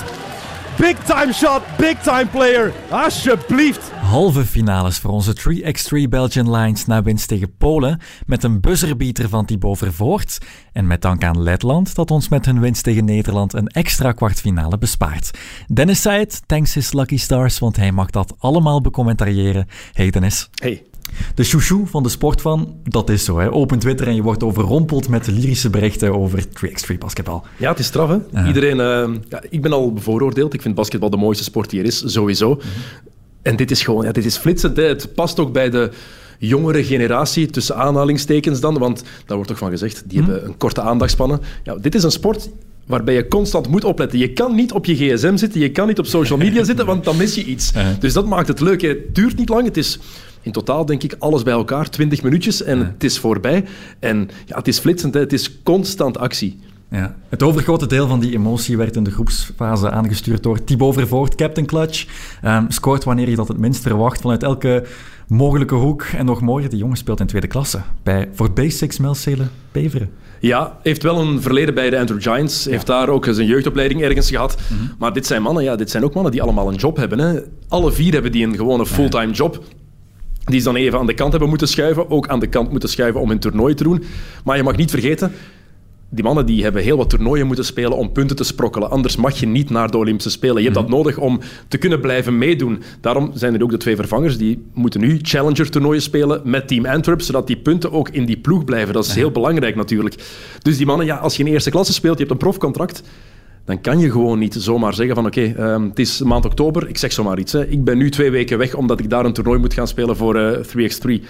Big 0.81 0.97
time 0.97 1.33
shot, 1.33 1.61
big 1.77 1.97
time 2.00 2.25
player. 2.25 2.73
Alsjeblieft. 2.89 3.91
Halve 3.91 4.45
finales 4.45 4.97
voor 4.97 5.11
onze 5.11 5.33
3x3 5.33 6.09
Belgian 6.09 6.51
Lions 6.55 6.85
na 6.85 7.01
winst 7.01 7.27
tegen 7.27 7.57
Polen 7.57 8.00
met 8.25 8.43
een 8.43 8.61
buzzerbeater 8.61 9.29
van 9.29 9.45
Thibaut 9.45 9.77
Vervoort 9.77 10.38
en 10.73 10.88
met 10.88 11.01
dank 11.01 11.23
aan 11.23 11.41
Letland 11.41 11.95
dat 11.95 12.11
ons 12.11 12.29
met 12.29 12.45
hun 12.45 12.59
winst 12.59 12.83
tegen 12.83 13.05
Nederland 13.05 13.53
een 13.53 13.67
extra 13.67 14.11
kwartfinale 14.11 14.77
bespaart. 14.77 15.38
Dennis 15.67 16.01
zei 16.01 16.19
het, 16.19 16.41
thanks 16.45 16.73
his 16.73 16.93
lucky 16.93 17.17
stars, 17.17 17.59
want 17.59 17.75
hij 17.75 17.91
mag 17.91 18.09
dat 18.09 18.35
allemaal 18.39 18.81
becommentariëren. 18.81 19.67
Hey 19.93 20.09
Dennis. 20.09 20.50
Hey, 20.55 20.83
De 21.36 21.43
chouchou 21.43 21.88
van 21.88 22.03
de 22.03 22.10
sportfan, 22.10 22.75
dat 22.84 23.10
is 23.10 23.25
zo. 23.25 23.39
Hè. 23.39 23.51
Open 23.51 23.79
Twitter 23.79 24.08
en 24.08 24.15
je 24.15 24.22
wordt 24.22 24.43
overrompeld 24.43 25.10
met 25.10 25.27
lyrische 25.27 25.70
berichten 25.70 26.13
over 26.20 26.43
3x3 26.46 26.98
basketbal. 27.00 27.43
Ja, 27.58 27.70
het 27.70 27.79
is 27.79 27.86
straf, 27.86 28.10
hè? 28.10 28.48
Iedereen... 28.48 28.79
eh, 28.79 29.10
ja, 29.29 29.41
ik 29.50 29.62
ben 29.62 29.72
al 29.74 29.93
bevooroordeeld. 29.93 30.53
Ik 30.53 30.62
vind 30.62 30.75
basketbal 30.75 31.10
de 31.10 31.17
mooiste 31.17 31.43
sport 31.43 31.70
die 31.70 31.79
er 31.79 31.86
is, 31.86 32.03
sowieso. 32.05 32.62
En 33.41 33.55
dit 33.55 33.72
is 33.72 33.84
gewoon... 33.84 34.05
Ja, 34.05 34.12
dit 34.12 34.25
is 34.25 34.38
flitsend, 34.38 34.77
hè. 34.77 34.84
Het 34.84 35.13
past 35.13 35.39
ook 35.39 35.53
bij 35.53 35.70
de 35.70 35.91
jongere 36.39 36.84
generatie, 36.84 37.46
tussen 37.48 37.75
aanhalingstekens 37.75 38.60
dan, 38.60 38.77
want 38.77 39.03
daar 39.25 39.36
wordt 39.36 39.50
toch 39.50 39.58
van 39.60 39.70
gezegd, 39.70 40.03
die 40.05 40.20
hebben 40.20 40.46
een 40.46 40.58
korte 40.58 40.81
aandachtspannen. 40.81 41.39
Ja, 41.63 41.75
dit 41.75 41.96
is 41.96 42.03
een 42.03 42.12
sport 42.12 42.50
waarbij 42.88 43.13
je 43.13 43.27
constant 43.27 43.67
moet 43.67 43.84
opletten. 43.84 44.20
Je 44.20 44.34
kan 44.34 44.55
niet 44.55 44.72
op 44.72 44.86
je 44.86 44.96
gsm 44.96 45.36
zitten, 45.38 45.62
je 45.62 45.72
kan 45.72 45.88
niet 45.88 46.00
op 46.00 46.05
social 46.05 46.38
media 46.38 46.63
zitten, 46.63 46.86
want 46.86 47.03
dan 47.03 47.17
mis 47.17 47.36
je 47.36 47.43
iets. 47.43 47.72
Dus 48.00 48.13
dat 48.13 48.25
maakt 48.25 48.48
het 48.48 48.60
leuk. 48.60 48.81
hè. 48.81 48.88
Het 48.88 49.15
duurt 49.15 49.38
niet 49.38 49.50
lang, 49.50 49.65
het 49.65 49.77
is... 49.77 50.00
In 50.41 50.51
totaal 50.51 50.86
denk 50.86 51.03
ik 51.03 51.15
alles 51.19 51.43
bij 51.43 51.53
elkaar, 51.53 51.89
20 51.89 52.24
minuutjes 52.24 52.63
en 52.63 52.79
het 52.79 53.03
is 53.03 53.19
voorbij. 53.19 53.65
En 54.00 54.29
ja, 54.45 54.57
het 54.57 54.67
is 54.67 54.79
flitsend, 54.79 55.13
hè. 55.13 55.19
het 55.19 55.33
is 55.33 55.63
constant 55.63 56.17
actie. 56.17 56.60
Ja. 56.89 57.15
Het 57.29 57.43
overgrote 57.43 57.88
deel 57.88 58.07
van 58.07 58.19
die 58.19 58.33
emotie 58.33 58.77
werd 58.77 58.95
in 58.95 59.03
de 59.03 59.12
groepsfase 59.12 59.89
aangestuurd 59.91 60.43
door 60.43 60.63
Thibaut 60.63 60.93
Vervoort, 60.93 61.36
Captain 61.36 61.67
Clutch. 61.67 62.05
Ehm, 62.41 62.65
scoort 62.67 63.03
wanneer 63.03 63.29
je 63.29 63.36
dat 63.36 63.48
het 63.48 63.57
minst 63.57 63.81
verwacht 63.81 64.21
vanuit 64.21 64.43
elke 64.43 64.83
mogelijke 65.27 65.75
hoek. 65.75 66.01
En 66.01 66.25
nog 66.25 66.41
mooier, 66.41 66.69
die 66.69 66.79
jongen 66.79 66.98
speelt 66.98 67.19
in 67.19 67.27
tweede 67.27 67.48
klasse 67.48 67.81
bij 68.03 68.29
Fort 68.33 68.53
Basics 68.53 69.00
Melcelen 69.00 69.50
Beveren. 69.71 70.10
Ja, 70.39 70.77
heeft 70.83 71.03
wel 71.03 71.21
een 71.21 71.41
verleden 71.41 71.74
bij 71.74 71.89
de 71.89 72.00
Antwerp 72.00 72.21
Giants. 72.21 72.65
Heeft 72.65 72.88
daar 72.88 73.10
ook 73.10 73.27
zijn 73.31 73.48
jeugdopleiding 73.48 74.01
ergens 74.01 74.29
gehad. 74.29 74.57
Maar 75.00 75.13
dit 75.13 75.25
zijn 75.25 75.41
mannen, 75.41 75.63
ja, 75.63 75.75
dit 75.75 75.89
zijn 75.89 76.03
ook 76.03 76.13
mannen 76.13 76.31
die 76.31 76.41
allemaal 76.41 76.67
een 76.67 76.75
job 76.75 76.98
hebben. 76.98 77.19
Hè. 77.19 77.39
Alle 77.67 77.91
vier 77.91 78.13
hebben 78.13 78.31
die 78.31 78.45
een 78.45 78.55
gewone 78.55 78.86
fulltime 78.86 79.31
job. 79.31 79.63
Die 80.45 80.60
ze 80.60 80.65
dan 80.65 80.75
even 80.75 81.00
aan 81.00 81.05
de 81.05 81.13
kant 81.13 81.31
hebben 81.31 81.50
moeten 81.50 81.67
schuiven. 81.67 82.10
Ook 82.10 82.27
aan 82.27 82.39
de 82.39 82.48
kant 82.48 82.71
moeten 82.71 82.89
schuiven 82.89 83.21
om 83.21 83.29
hun 83.29 83.39
toernooi 83.39 83.74
te 83.74 83.83
doen. 83.83 84.03
Maar 84.43 84.57
je 84.57 84.63
mag 84.63 84.77
niet 84.77 84.89
vergeten, 84.89 85.31
die 86.13 86.24
mannen 86.24 86.45
die 86.45 86.63
hebben 86.63 86.83
heel 86.83 86.98
wat 86.98 87.10
toernooien 87.10 87.48
moeten 87.48 87.65
spelen 87.65 87.98
om 87.98 88.12
punten 88.12 88.36
te 88.36 88.43
sprokkelen. 88.43 88.89
Anders 88.89 89.15
mag 89.15 89.39
je 89.39 89.45
niet 89.45 89.69
naar 89.69 89.91
de 89.91 89.98
Olympische 89.98 90.29
Spelen. 90.29 90.57
Je 90.57 90.63
hebt 90.63 90.75
dat 90.75 90.89
nodig 90.89 91.17
om 91.17 91.39
te 91.67 91.77
kunnen 91.77 92.00
blijven 92.00 92.38
meedoen. 92.38 92.83
Daarom 93.01 93.31
zijn 93.33 93.55
er 93.55 93.63
ook 93.63 93.71
de 93.71 93.77
twee 93.77 93.95
vervangers. 93.95 94.38
Die 94.38 94.65
moeten 94.74 95.01
nu 95.01 95.19
Challenger-toernooien 95.21 96.01
spelen 96.01 96.41
met 96.43 96.67
Team 96.67 96.86
Antwerp, 96.86 97.21
zodat 97.21 97.48
die 97.48 97.57
punten 97.57 97.91
ook 97.91 98.10
in 98.10 98.25
die 98.25 98.38
ploeg 98.38 98.65
blijven. 98.65 98.93
Dat 98.93 99.05
is 99.05 99.15
heel 99.15 99.31
belangrijk 99.31 99.75
natuurlijk. 99.75 100.15
Dus 100.62 100.77
die 100.77 100.86
mannen, 100.86 101.05
ja, 101.05 101.15
als 101.15 101.38
je 101.38 101.43
in 101.43 101.51
eerste 101.51 101.69
klasse 101.69 101.93
speelt, 101.93 102.13
je 102.13 102.19
hebt 102.19 102.31
een 102.31 102.48
profcontract, 102.48 103.03
dan 103.65 103.82
kan 103.82 104.00
je 104.00 104.12
gewoon 104.12 104.39
niet 104.39 104.53
zomaar 104.53 104.94
zeggen 104.94 105.15
van 105.15 105.25
oké, 105.25 105.41
ehm, 105.41 105.84
het 105.84 106.00
is 106.00 106.22
maand 106.22 106.46
oktober, 106.46 106.89
ik 106.89 106.98
zeg 106.98 107.12
zomaar 107.12 107.39
iets. 107.39 107.51
Hè. 107.51 107.68
Ik 107.68 107.84
ben 107.84 107.98
nu 107.98 108.10
twee 108.10 108.32
weken 108.32 108.58
weg 108.58 108.75
omdat 108.75 109.00
ik 109.00 109.10
daar 109.10 109.25
een 109.25 109.34
toernooi 109.34 109.60
moet 109.60 109.74
gaan 109.74 109.88
spelen 109.88 110.15
voor 110.15 110.36
eh, 110.36 110.63
3x3. 110.63 111.24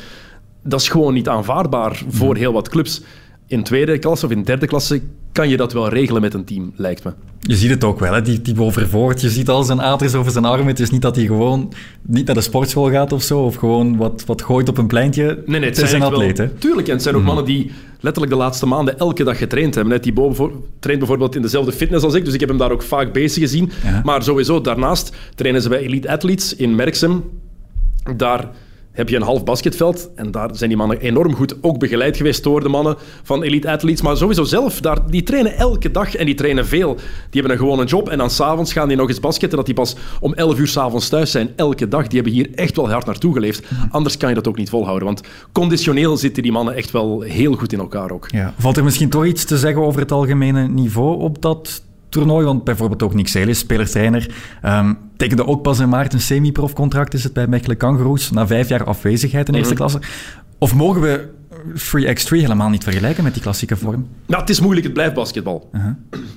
Dat 0.63 0.81
is 0.81 0.89
gewoon 0.89 1.13
niet 1.13 1.27
aanvaardbaar 1.27 2.03
voor 2.07 2.35
heel 2.35 2.53
wat 2.53 2.69
clubs. 2.69 3.01
In 3.47 3.63
tweede 3.63 3.99
klasse 3.99 4.25
of 4.25 4.31
in 4.31 4.43
derde 4.43 4.67
klasse 4.67 5.01
kan 5.31 5.49
je 5.49 5.57
dat 5.57 5.73
wel 5.73 5.89
regelen 5.89 6.21
met 6.21 6.33
een 6.33 6.45
team, 6.45 6.73
lijkt 6.75 7.03
me. 7.03 7.11
Je 7.39 7.55
ziet 7.55 7.69
het 7.69 7.83
ook 7.83 7.99
wel, 7.99 8.13
hè? 8.13 8.21
die 8.21 8.41
Thibaut 8.41 8.73
Vervoort. 8.73 9.21
Je 9.21 9.29
ziet 9.29 9.49
al 9.49 9.63
zijn 9.63 9.81
aters 9.81 10.15
over 10.15 10.31
zijn 10.31 10.45
armen. 10.45 10.67
Het 10.67 10.79
is 10.79 10.89
niet 10.89 11.01
dat 11.01 11.15
hij 11.15 11.25
gewoon 11.25 11.73
niet 12.01 12.25
naar 12.25 12.35
de 12.35 12.41
sportschool 12.41 12.89
gaat 12.89 13.11
of 13.13 13.21
zo, 13.21 13.39
of 13.39 13.55
gewoon 13.55 13.97
wat, 13.97 14.23
wat 14.25 14.41
gooit 14.41 14.69
op 14.69 14.77
een 14.77 14.87
pleintje. 14.87 15.43
Nee, 15.45 15.59
nee, 15.59 15.69
het, 15.69 15.97
wel, 15.97 16.21
hè? 16.21 16.49
Tuurlijk, 16.49 16.87
en 16.87 16.93
het 16.93 17.03
zijn 17.03 17.15
ook 17.15 17.23
mannen 17.23 17.45
die 17.45 17.71
letterlijk 17.99 18.33
de 18.33 18.39
laatste 18.39 18.65
maanden 18.65 18.99
elke 18.99 19.23
dag 19.23 19.37
getraind 19.37 19.75
hebben. 19.75 19.93
hè. 19.93 19.99
Thibaut 19.99 20.37
traint 20.79 20.99
bijvoorbeeld 20.99 21.35
in 21.35 21.41
dezelfde 21.41 21.71
fitness 21.71 22.03
als 22.03 22.13
ik, 22.13 22.25
dus 22.25 22.33
ik 22.33 22.39
heb 22.39 22.49
hem 22.49 22.57
daar 22.57 22.71
ook 22.71 22.83
vaak 22.83 23.13
bezig 23.13 23.43
gezien. 23.43 23.71
Ja. 23.83 24.01
Maar 24.03 24.23
sowieso, 24.23 24.61
daarnaast 24.61 25.15
trainen 25.35 25.61
ze 25.61 25.69
bij 25.69 25.79
Elite 25.79 26.09
Athletes 26.09 26.55
in 26.55 26.75
Merksem. 26.75 27.23
Daar 28.17 28.49
heb 28.91 29.09
je 29.09 29.15
een 29.15 29.21
half 29.21 29.43
basketveld 29.43 30.09
en 30.15 30.31
daar 30.31 30.49
zijn 30.53 30.69
die 30.69 30.77
mannen 30.77 30.99
enorm 30.99 31.35
goed 31.35 31.55
ook 31.61 31.79
begeleid 31.79 32.17
geweest 32.17 32.43
door 32.43 32.61
de 32.61 32.69
mannen 32.69 32.95
van 33.23 33.43
Elite 33.43 33.69
Athletes. 33.69 34.01
Maar 34.01 34.17
sowieso 34.17 34.43
zelf, 34.43 34.81
daar, 34.81 35.09
die 35.09 35.23
trainen 35.23 35.57
elke 35.57 35.91
dag 35.91 36.15
en 36.15 36.25
die 36.25 36.35
trainen 36.35 36.65
veel. 36.65 36.95
Die 37.29 37.41
hebben 37.41 37.51
een 37.51 37.57
gewone 37.57 37.85
job 37.85 38.09
en 38.09 38.17
dan 38.17 38.29
s'avonds 38.29 38.73
gaan 38.73 38.87
die 38.87 38.97
nog 38.97 39.07
eens 39.07 39.19
basketten, 39.19 39.57
dat 39.57 39.65
die 39.65 39.75
pas 39.75 39.95
om 40.19 40.33
11 40.33 40.59
uur 40.59 40.67
s'avonds 40.67 41.09
thuis 41.09 41.31
zijn, 41.31 41.49
elke 41.55 41.87
dag. 41.87 42.07
Die 42.07 42.21
hebben 42.21 42.33
hier 42.33 42.49
echt 42.55 42.75
wel 42.75 42.91
hard 42.91 43.05
naartoe 43.05 43.33
geleefd. 43.33 43.67
Anders 43.89 44.17
kan 44.17 44.29
je 44.29 44.35
dat 44.35 44.47
ook 44.47 44.57
niet 44.57 44.69
volhouden, 44.69 45.05
want 45.05 45.21
conditioneel 45.51 46.17
zitten 46.17 46.43
die 46.43 46.51
mannen 46.51 46.75
echt 46.75 46.91
wel 46.91 47.21
heel 47.21 47.53
goed 47.53 47.73
in 47.73 47.79
elkaar 47.79 48.11
ook. 48.11 48.27
Ja. 48.31 48.53
Valt 48.57 48.77
er 48.77 48.83
misschien 48.83 49.09
toch 49.09 49.25
iets 49.25 49.45
te 49.45 49.57
zeggen 49.57 49.81
over 49.81 50.01
het 50.01 50.11
algemene 50.11 50.67
niveau 50.67 51.19
op 51.19 51.41
dat 51.41 51.81
toernooi? 52.11 52.45
Want 52.45 52.63
bijvoorbeeld 52.63 53.03
ook 53.03 53.13
Nick 53.13 53.27
Celis, 53.27 53.59
speler-trainer, 53.59 54.33
ehm, 54.61 54.93
tekende 55.17 55.47
ook 55.47 55.61
pas 55.61 55.79
in 55.79 55.89
maart 55.89 56.13
een 56.13 56.21
semi-profcontract, 56.21 57.13
is 57.13 57.23
het 57.23 57.33
bij 57.33 57.47
Mechelen 57.47 57.77
Kangaroos, 57.77 58.31
na 58.31 58.47
vijf 58.47 58.69
jaar 58.69 58.83
afwezigheid 58.83 59.47
in 59.47 59.53
eerste 59.53 59.73
klasse. 59.73 59.99
Of 60.57 60.75
mogen 60.75 61.01
we 61.01 61.29
3x3 61.73 62.41
helemaal 62.41 62.69
niet 62.69 62.83
vergelijken 62.83 63.23
met 63.23 63.33
die 63.33 63.41
klassieke 63.41 63.77
vorm? 63.77 64.07
Nou, 64.25 64.41
het 64.41 64.49
is 64.49 64.59
moeilijk, 64.59 64.85
het 64.85 64.93
blijft 64.93 65.13
basketbal. 65.13 65.69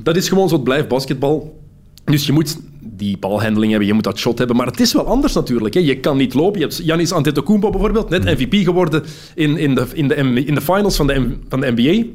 Dat 0.02 0.16
is 0.16 0.28
gewoon 0.28 0.49
zo, 0.49 0.54
het 0.54 0.64
blijft 0.64 0.88
basketbal. 0.88 1.62
Dus 2.04 2.26
je 2.26 2.33
moet 2.33 2.57
die 2.81 3.19
balhandeling 3.19 3.71
hebben, 3.71 3.88
je 3.88 3.95
moet 3.95 4.04
dat 4.04 4.19
shot 4.19 4.38
hebben. 4.38 4.57
Maar 4.57 4.66
het 4.66 4.81
is 4.81 4.93
wel 4.93 5.07
anders 5.07 5.35
natuurlijk. 5.35 5.75
Hè. 5.75 5.81
Je 5.81 6.00
kan 6.00 6.16
niet 6.16 6.35
lopen. 6.35 6.61
Je 6.61 6.66
hebt 6.66 6.81
Giannis 6.81 7.12
Antetokounmpo 7.12 7.71
bijvoorbeeld, 7.71 8.09
net 8.09 8.25
MVP 8.25 8.54
geworden 8.64 9.04
in, 9.35 9.57
in, 9.57 9.75
de, 9.75 9.87
in, 9.93 10.09
de, 10.09 10.14
in 10.45 10.54
de 10.54 10.61
finals 10.61 10.97
van 10.97 11.07
de, 11.07 11.37
van 11.49 11.61
de 11.61 11.73
NBA. 11.76 12.07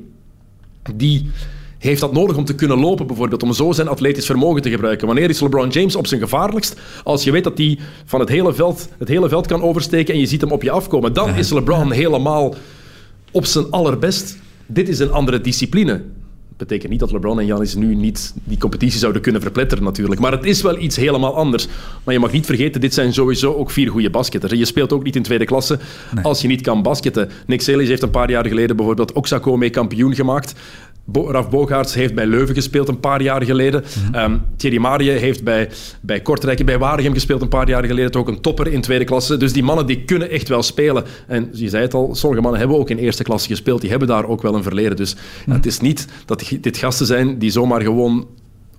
Die 0.96 1.30
heeft 1.80 2.02
dat 2.02 2.14
nodig 2.14 2.38
om 2.38 2.46
te 2.46 2.56
kunnen 2.56 2.80
lopen 2.80 3.08
bijvoorbeeld, 3.08 3.44
om 3.44 3.54
zo 3.54 3.72
zijn 3.72 3.88
atletisch 3.88 4.26
vermogen 4.26 4.62
te 4.62 4.70
gebruiken. 4.70 5.08
Wanneer 5.08 5.30
is 5.30 5.40
LeBron 5.40 5.70
James 5.70 5.96
op 5.96 6.08
zijn 6.08 6.22
gevaarlijkst? 6.22 6.80
Als 7.04 7.24
je 7.24 7.32
weet 7.32 7.44
dat 7.44 7.58
hij 7.58 7.80
van 8.06 8.20
het 8.20 8.30
hele 8.30 8.54
veld, 8.54 8.90
het 8.98 9.08
hele 9.08 9.30
veld 9.30 9.48
kan 9.48 9.62
oversteken 9.62 10.14
en 10.14 10.20
je 10.20 10.26
ziet 10.26 10.42
hem 10.42 10.52
op 10.52 10.64
je 10.64 10.72
afkomen. 10.72 11.14
Dan 11.14 11.36
is 11.36 11.50
LeBron 11.50 11.92
helemaal 11.92 12.56
op 13.32 13.46
zijn 13.46 13.72
allerbest. 13.72 14.38
Dit 14.66 14.90
is 14.90 15.00
een 15.00 15.12
andere 15.12 15.42
discipline. 15.42 16.02
Dat 16.58 16.68
betekent 16.68 16.92
niet 16.92 17.00
dat 17.00 17.12
LeBron 17.12 17.40
en 17.40 17.46
Giannis 17.46 17.76
nu 17.76 17.96
niet 17.96 18.34
die 18.44 18.58
competitie 18.58 19.00
zouden 19.00 19.22
kunnen 19.22 19.42
verpletteren 19.42 19.84
natuurlijk. 19.84 20.22
Maar 20.22 20.32
het 20.32 20.46
is 20.46 20.62
wel 20.62 20.78
iets 20.78 20.96
helemaal 20.96 21.36
anders. 21.36 21.68
Maar 22.04 22.14
je 22.14 22.20
mag 22.20 22.32
niet 22.32 22.46
vergeten, 22.46 22.82
dit 22.82 22.94
zijn 22.94 23.14
sowieso 23.14 23.54
ook 23.54 23.72
vier 23.72 23.90
goede 23.90 24.10
basketters. 24.10 24.54
Je 24.54 24.66
speelt 24.66 24.94
ook 24.94 25.04
niet 25.04 25.16
in 25.16 25.24
tweede 25.24 25.46
klasse 25.46 25.80
als 26.22 26.42
je 26.42 26.48
niet 26.48 26.62
kan 26.62 26.82
basketten. 26.82 27.30
Nick 27.48 27.62
Celis 27.62 27.88
heeft 27.88 28.02
een 28.02 28.10
paar 28.10 28.30
jaar 28.30 28.48
geleden 28.48 28.76
bijvoorbeeld 28.76 29.12
Oxaco 29.12 29.58
mee 29.58 29.70
kampioen 29.70 30.16
gemaakt. 30.16 30.54
Bo 31.12 31.32
Raf 31.32 31.50
Bogaerts 31.50 31.94
heeft 31.94 32.16
bij 32.16 32.26
Leuven 32.26 32.56
gespeeld 32.56 32.88
een 32.88 33.00
paar 33.00 33.22
jaar 33.22 33.44
geleden. 33.44 33.84
Ehm, 34.12 34.38
Thierry 34.58 34.78
Marië 34.78 35.10
heeft 35.10 35.44
bij, 35.44 35.70
bij 36.02 36.22
Kortrijk 36.22 36.60
en 36.60 36.66
bij 36.66 36.78
Waregem 36.78 37.14
gespeeld 37.14 37.42
een 37.42 37.50
paar 37.50 37.70
jaar 37.70 37.86
geleden. 37.86 38.12
Toch 38.12 38.22
ook 38.22 38.28
een 38.28 38.42
topper 38.42 38.68
in 38.68 38.82
tweede 38.82 39.06
klasse. 39.06 39.38
Dus 39.38 39.54
die 39.54 39.64
mannen 39.64 39.86
die 39.86 40.04
kunnen 40.04 40.30
echt 40.30 40.48
wel 40.48 40.64
spelen. 40.64 41.04
En 41.28 41.50
je 41.52 41.70
zei 41.70 41.84
het 41.84 41.94
al, 41.94 42.16
sommige 42.16 42.42
mannen 42.42 42.60
hebben 42.60 42.78
ook 42.78 42.90
in 42.90 42.98
eerste 42.98 43.24
klasse 43.24 43.48
gespeeld. 43.48 43.82
Die 43.82 43.90
hebben 43.90 44.08
daar 44.08 44.26
ook 44.26 44.42
wel 44.42 44.56
een 44.56 44.64
verleden. 44.64 44.96
Dus 44.96 45.16
ja, 45.46 45.54
het 45.54 45.66
is 45.66 45.80
niet 45.80 46.08
dat 46.26 46.54
dit 46.62 46.78
gasten 46.78 47.06
zijn 47.06 47.40
die 47.40 47.52
zomaar 47.52 47.82
gewoon 47.82 48.28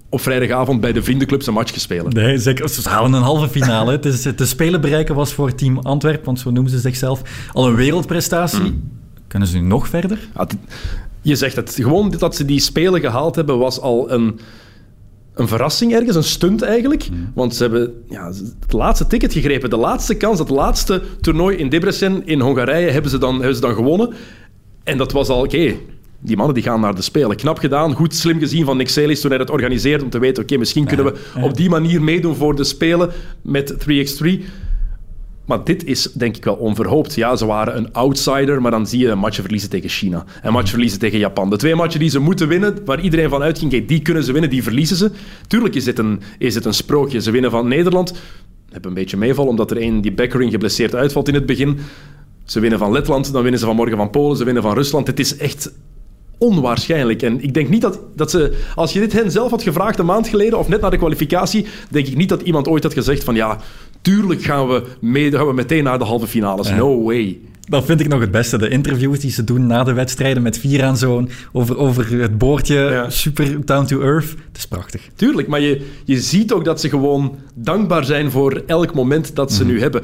op 0.08 0.20
vrijdagavond 0.20 0.80
bij 0.80 0.92
de 0.92 1.02
vriendenclubs 1.02 1.46
een 1.46 1.54
match 1.54 1.80
spelen. 1.80 2.12
Nee, 2.12 2.38
zeker. 2.38 2.68
Ze 2.68 2.88
halen 2.88 3.12
een 3.12 3.22
halve 3.22 3.49
finale. 3.49 3.90
Het 3.92 4.04
is, 4.04 4.22
de 4.22 4.46
spelen 4.46 4.80
bereiken 4.80 5.14
was 5.14 5.32
voor 5.32 5.54
team 5.54 5.78
Antwerp, 5.78 6.25
want 6.25 6.40
zo 6.40 6.50
noemen 6.50 6.70
ze 6.70 6.78
zichzelf, 6.78 7.22
al 7.52 7.66
een 7.66 7.75
wereldprestatie. 7.75 8.82
Kunnen 9.26 9.49
ze 9.49 9.58
nu 9.58 9.66
nog 9.66 9.88
verder? 9.88 10.18
Ja, 10.34 10.46
je 11.22 11.36
zegt 11.36 11.56
het. 11.56 11.74
Gewoon 11.74 12.10
dat 12.18 12.36
ze 12.36 12.44
die 12.44 12.60
spelen 12.60 13.00
gehaald 13.00 13.34
hebben, 13.34 13.58
was 13.58 13.80
al 13.80 14.10
een, 14.10 14.40
een 15.34 15.48
verrassing 15.48 15.92
ergens, 15.94 16.16
een 16.16 16.24
stunt 16.24 16.62
eigenlijk. 16.62 17.08
Want 17.34 17.54
ze 17.54 17.62
hebben 17.62 18.02
ja, 18.08 18.26
het 18.60 18.72
laatste 18.72 19.06
ticket 19.06 19.32
gegrepen. 19.32 19.70
De 19.70 19.76
laatste 19.76 20.14
kans, 20.14 20.38
het 20.38 20.50
laatste 20.50 21.02
toernooi 21.20 21.56
in 21.56 21.68
Debrecen 21.68 22.26
in 22.26 22.40
Hongarije 22.40 22.90
hebben 22.90 23.10
ze 23.10 23.18
dan, 23.18 23.34
hebben 23.34 23.54
ze 23.54 23.60
dan 23.60 23.74
gewonnen. 23.74 24.14
En 24.84 24.98
dat 24.98 25.12
was 25.12 25.28
al, 25.28 25.42
oké, 25.42 25.74
die 26.20 26.36
mannen 26.36 26.54
die 26.54 26.64
gaan 26.64 26.80
naar 26.80 26.94
de 26.94 27.02
Spelen. 27.02 27.36
Knap 27.36 27.58
gedaan, 27.58 27.94
goed 27.94 28.14
slim 28.14 28.38
gezien 28.38 28.64
van 28.64 28.76
Nick 28.76 28.88
Celis 28.88 29.20
toen 29.20 29.30
hij 29.30 29.38
het 29.38 29.50
organiseerde 29.50 30.04
om 30.04 30.10
te 30.10 30.18
weten, 30.18 30.42
oké, 30.42 30.56
misschien 30.56 30.86
kunnen 30.86 31.06
we 31.06 31.18
op 31.42 31.56
die 31.56 31.68
manier 31.68 32.02
meedoen 32.02 32.36
voor 32.36 32.56
de 32.56 32.64
Spelen 32.64 33.10
met 33.42 33.72
3x3. 33.72 34.42
Maar 35.50 35.64
dit 35.64 35.85
is 35.85 36.12
denk 36.12 36.37
ik 36.37 36.45
wel 36.45 36.54
onverhoopt. 36.54 37.14
Ja, 37.14 37.37
ze 37.37 37.47
waren 37.47 37.76
een 37.76 37.92
outsider, 37.92 38.62
maar 38.62 38.71
dan 38.71 38.87
zie 38.87 38.99
je 38.99 39.09
een 39.09 39.19
match 39.19 39.40
verliezen 39.40 39.71
tegen 39.71 39.88
China. 39.88 40.25
Een 40.42 40.52
match 40.52 40.71
verliezen 40.71 40.99
tegen 40.99 41.19
Japan. 41.19 41.50
De 41.50 41.57
twee 41.57 41.75
matchen 41.75 42.00
die 42.00 42.11
ze 42.11 42.19
moeten 42.19 42.49
winnen, 42.49 42.78
waar 42.85 43.00
iedereen 43.00 43.28
van 43.28 43.42
uitging, 43.42 43.87
die 43.87 44.02
kunnen 44.02 44.25
ze 44.25 44.33
winnen, 44.33 44.50
die 44.50 44.62
verliezen 44.62 44.97
ze. 44.97 45.11
Tuurlijk 45.47 45.75
is 45.75 45.85
dit 45.85 45.99
een, 45.99 46.21
is 46.38 46.54
dit 46.54 46.64
een 46.64 46.75
sprookje. 46.75 47.21
Ze 47.21 47.30
winnen 47.30 47.50
van 47.50 47.69
Nederland. 47.69 48.12
Hebben 48.71 48.90
een 48.90 48.97
beetje 48.97 49.16
meeval, 49.16 49.47
omdat 49.47 49.71
er 49.71 49.76
één 49.76 50.00
die 50.00 50.12
Beckering 50.12 50.50
geblesseerd 50.50 50.95
uitvalt 50.95 51.28
in 51.28 51.35
het 51.35 51.47
begin. 51.47 51.78
Ze 52.45 52.61
winnen 52.61 52.78
van 52.78 52.92
Letland, 52.92 53.33
dan 53.33 53.42
winnen 53.42 53.61
ze 53.61 53.66
vanmorgen 53.66 53.97
van 53.97 54.11
Polen, 54.11 54.37
ze 54.37 54.45
winnen 54.45 54.62
van 54.62 54.75
Rusland. 54.75 55.07
Het 55.07 55.19
is 55.19 55.37
echt 55.37 55.73
onwaarschijnlijk. 56.38 57.23
En 57.23 57.42
ik 57.42 57.54
denk 57.54 57.69
niet 57.69 57.80
dat, 57.80 58.00
dat 58.14 58.30
ze... 58.30 58.57
Als 58.75 58.92
je 58.92 59.00
dit 59.00 59.12
hen 59.12 59.30
zelf 59.30 59.50
had 59.50 59.62
gevraagd 59.62 59.99
een 59.99 60.07
maand 60.07 60.28
geleden, 60.28 60.59
of 60.59 60.69
net 60.69 60.80
na 60.80 60.90
de 60.90 60.97
kwalificatie, 60.97 61.66
denk 61.90 62.07
ik 62.07 62.16
niet 62.16 62.28
dat 62.28 62.42
iemand 62.42 62.69
ooit 62.69 62.83
had 62.83 62.92
gezegd 62.92 63.25
van 63.25 63.35
ja, 63.35 63.59
tuurlijk 64.02 64.42
gaan 64.42 64.69
we, 64.69 64.83
mee, 65.00 65.30
gaan 65.30 65.47
we 65.47 65.52
meteen 65.52 65.85
naar 65.85 65.99
de 65.99 66.04
halve 66.04 66.26
finales. 66.26 66.71
No 66.71 67.02
way. 67.02 67.38
Dat 67.71 67.85
vind 67.85 68.00
ik 68.00 68.09
nog 68.09 68.21
het 68.21 68.30
beste. 68.30 68.59
De 68.59 68.69
interviews 68.69 69.19
die 69.19 69.30
ze 69.30 69.45
doen 69.45 69.66
na 69.66 69.85
de 69.85 69.92
wedstrijden 69.92 70.42
met 70.42 70.59
vier 70.59 70.85
aan 70.85 70.97
zo'n 70.97 71.28
over, 71.52 71.78
over 71.78 72.21
het 72.21 72.38
boordje. 72.38 72.75
Ja. 72.75 73.11
Super 73.11 73.66
down 73.66 73.87
to 73.87 74.00
earth. 74.00 74.30
Het 74.30 74.57
is 74.57 74.66
prachtig. 74.66 75.09
Tuurlijk, 75.14 75.49
maar 75.49 75.61
je, 75.61 75.87
je 76.04 76.21
ziet 76.21 76.52
ook 76.52 76.64
dat 76.64 76.80
ze 76.80 76.88
gewoon 76.88 77.38
dankbaar 77.54 78.04
zijn 78.04 78.30
voor 78.30 78.62
elk 78.66 78.95
moment 78.95 79.37
dat 79.37 79.52
ze 79.52 79.64
nu 79.64 79.80
hebben. 79.80 80.02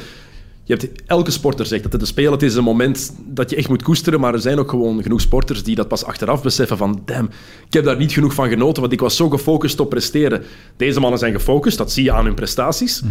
Je 0.65 0.75
hebt, 0.75 1.03
elke 1.07 1.31
sporter 1.31 1.67
zegt 1.67 1.83
dat 1.83 1.93
het 1.93 2.00
een 2.00 2.07
spelen 2.07 2.33
het 2.33 2.43
is 2.43 2.55
een 2.55 2.65
moment 2.65 3.15
dat 3.26 3.50
je 3.50 3.57
echt 3.57 3.69
moet 3.69 3.83
koesteren, 3.83 4.21
maar 4.21 4.35
er 4.35 4.41
zijn 4.41 4.59
ook 4.59 4.71
gewoon 4.71 5.03
genoeg 5.03 5.21
sporters 5.21 5.62
die 5.62 5.75
dat 5.75 5.88
pas 5.88 6.05
achteraf 6.05 6.43
beseffen 6.43 6.76
van 6.76 7.03
damn, 7.05 7.31
ik 7.67 7.73
heb 7.73 7.85
daar 7.85 7.97
niet 7.97 8.12
genoeg 8.12 8.35
van 8.35 8.49
genoten, 8.49 8.81
want 8.81 8.93
ik 8.93 9.00
was 9.00 9.17
zo 9.17 9.29
gefocust 9.29 9.81
op 9.81 9.91
presteren. 9.91 10.43
Deze 10.76 11.00
mannen 11.00 11.19
zijn 11.19 11.33
gefocust, 11.33 11.79
dat 11.79 11.93
zie 11.93 12.05
je 12.05 12.12
aan 12.12 12.25
hun 12.25 12.35
prestaties. 12.35 13.03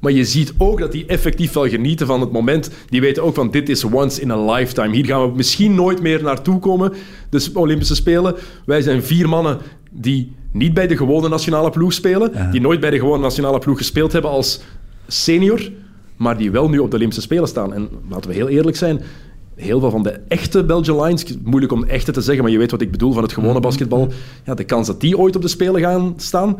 Maar 0.00 0.12
je 0.12 0.24
ziet 0.24 0.54
ook 0.58 0.78
dat 0.78 0.92
die 0.92 1.06
effectief 1.06 1.52
wel 1.52 1.68
genieten 1.68 2.06
van 2.06 2.20
het 2.20 2.32
moment. 2.32 2.70
Die 2.88 3.00
weten 3.00 3.22
ook 3.22 3.34
van 3.34 3.50
dit 3.50 3.68
is 3.68 3.84
once 3.84 4.20
in 4.20 4.30
a 4.30 4.52
lifetime. 4.52 4.94
Hier 4.94 5.06
gaan 5.06 5.30
we 5.30 5.36
misschien 5.36 5.74
nooit 5.74 6.02
meer 6.02 6.22
naartoe 6.22 6.58
komen. 6.58 6.92
Dus 7.30 7.52
Olympische 7.52 7.94
Spelen. 7.94 8.34
Wij 8.66 8.82
zijn 8.82 9.02
vier 9.02 9.28
mannen 9.28 9.58
die 9.90 10.32
niet 10.52 10.74
bij 10.74 10.86
de 10.86 10.96
gewone 10.96 11.28
nationale 11.28 11.70
ploeg 11.70 11.92
spelen. 11.92 12.50
Die 12.50 12.60
nooit 12.60 12.80
bij 12.80 12.90
de 12.90 12.98
gewone 12.98 13.22
nationale 13.22 13.58
ploeg 13.58 13.78
gespeeld 13.78 14.12
hebben 14.12 14.30
als 14.30 14.60
senior. 15.06 15.70
Maar 16.16 16.36
die 16.36 16.50
wel 16.50 16.68
nu 16.68 16.78
op 16.78 16.90
de 16.90 16.96
Olympische 16.96 17.22
Spelen 17.22 17.48
staan. 17.48 17.74
En 17.74 17.88
laten 18.08 18.30
we 18.30 18.36
heel 18.36 18.48
eerlijk 18.48 18.76
zijn. 18.76 19.00
Heel 19.54 19.80
veel 19.80 19.90
van 19.90 20.02
de 20.02 20.20
echte 20.28 20.64
Belgian 20.64 21.02
Lions, 21.02 21.24
moeilijk 21.44 21.72
om 21.72 21.84
echte 21.84 22.12
te 22.12 22.20
zeggen, 22.20 22.42
maar 22.42 22.52
je 22.52 22.58
weet 22.58 22.70
wat 22.70 22.80
ik 22.80 22.90
bedoel 22.90 23.12
van 23.12 23.22
het 23.22 23.32
gewone 23.32 23.60
basketbal. 23.60 24.12
Ja, 24.44 24.54
de 24.54 24.64
kans 24.64 24.86
dat 24.86 25.00
die 25.00 25.18
ooit 25.18 25.36
op 25.36 25.42
de 25.42 25.48
Spelen 25.48 25.80
gaan 25.80 26.14
staan, 26.16 26.56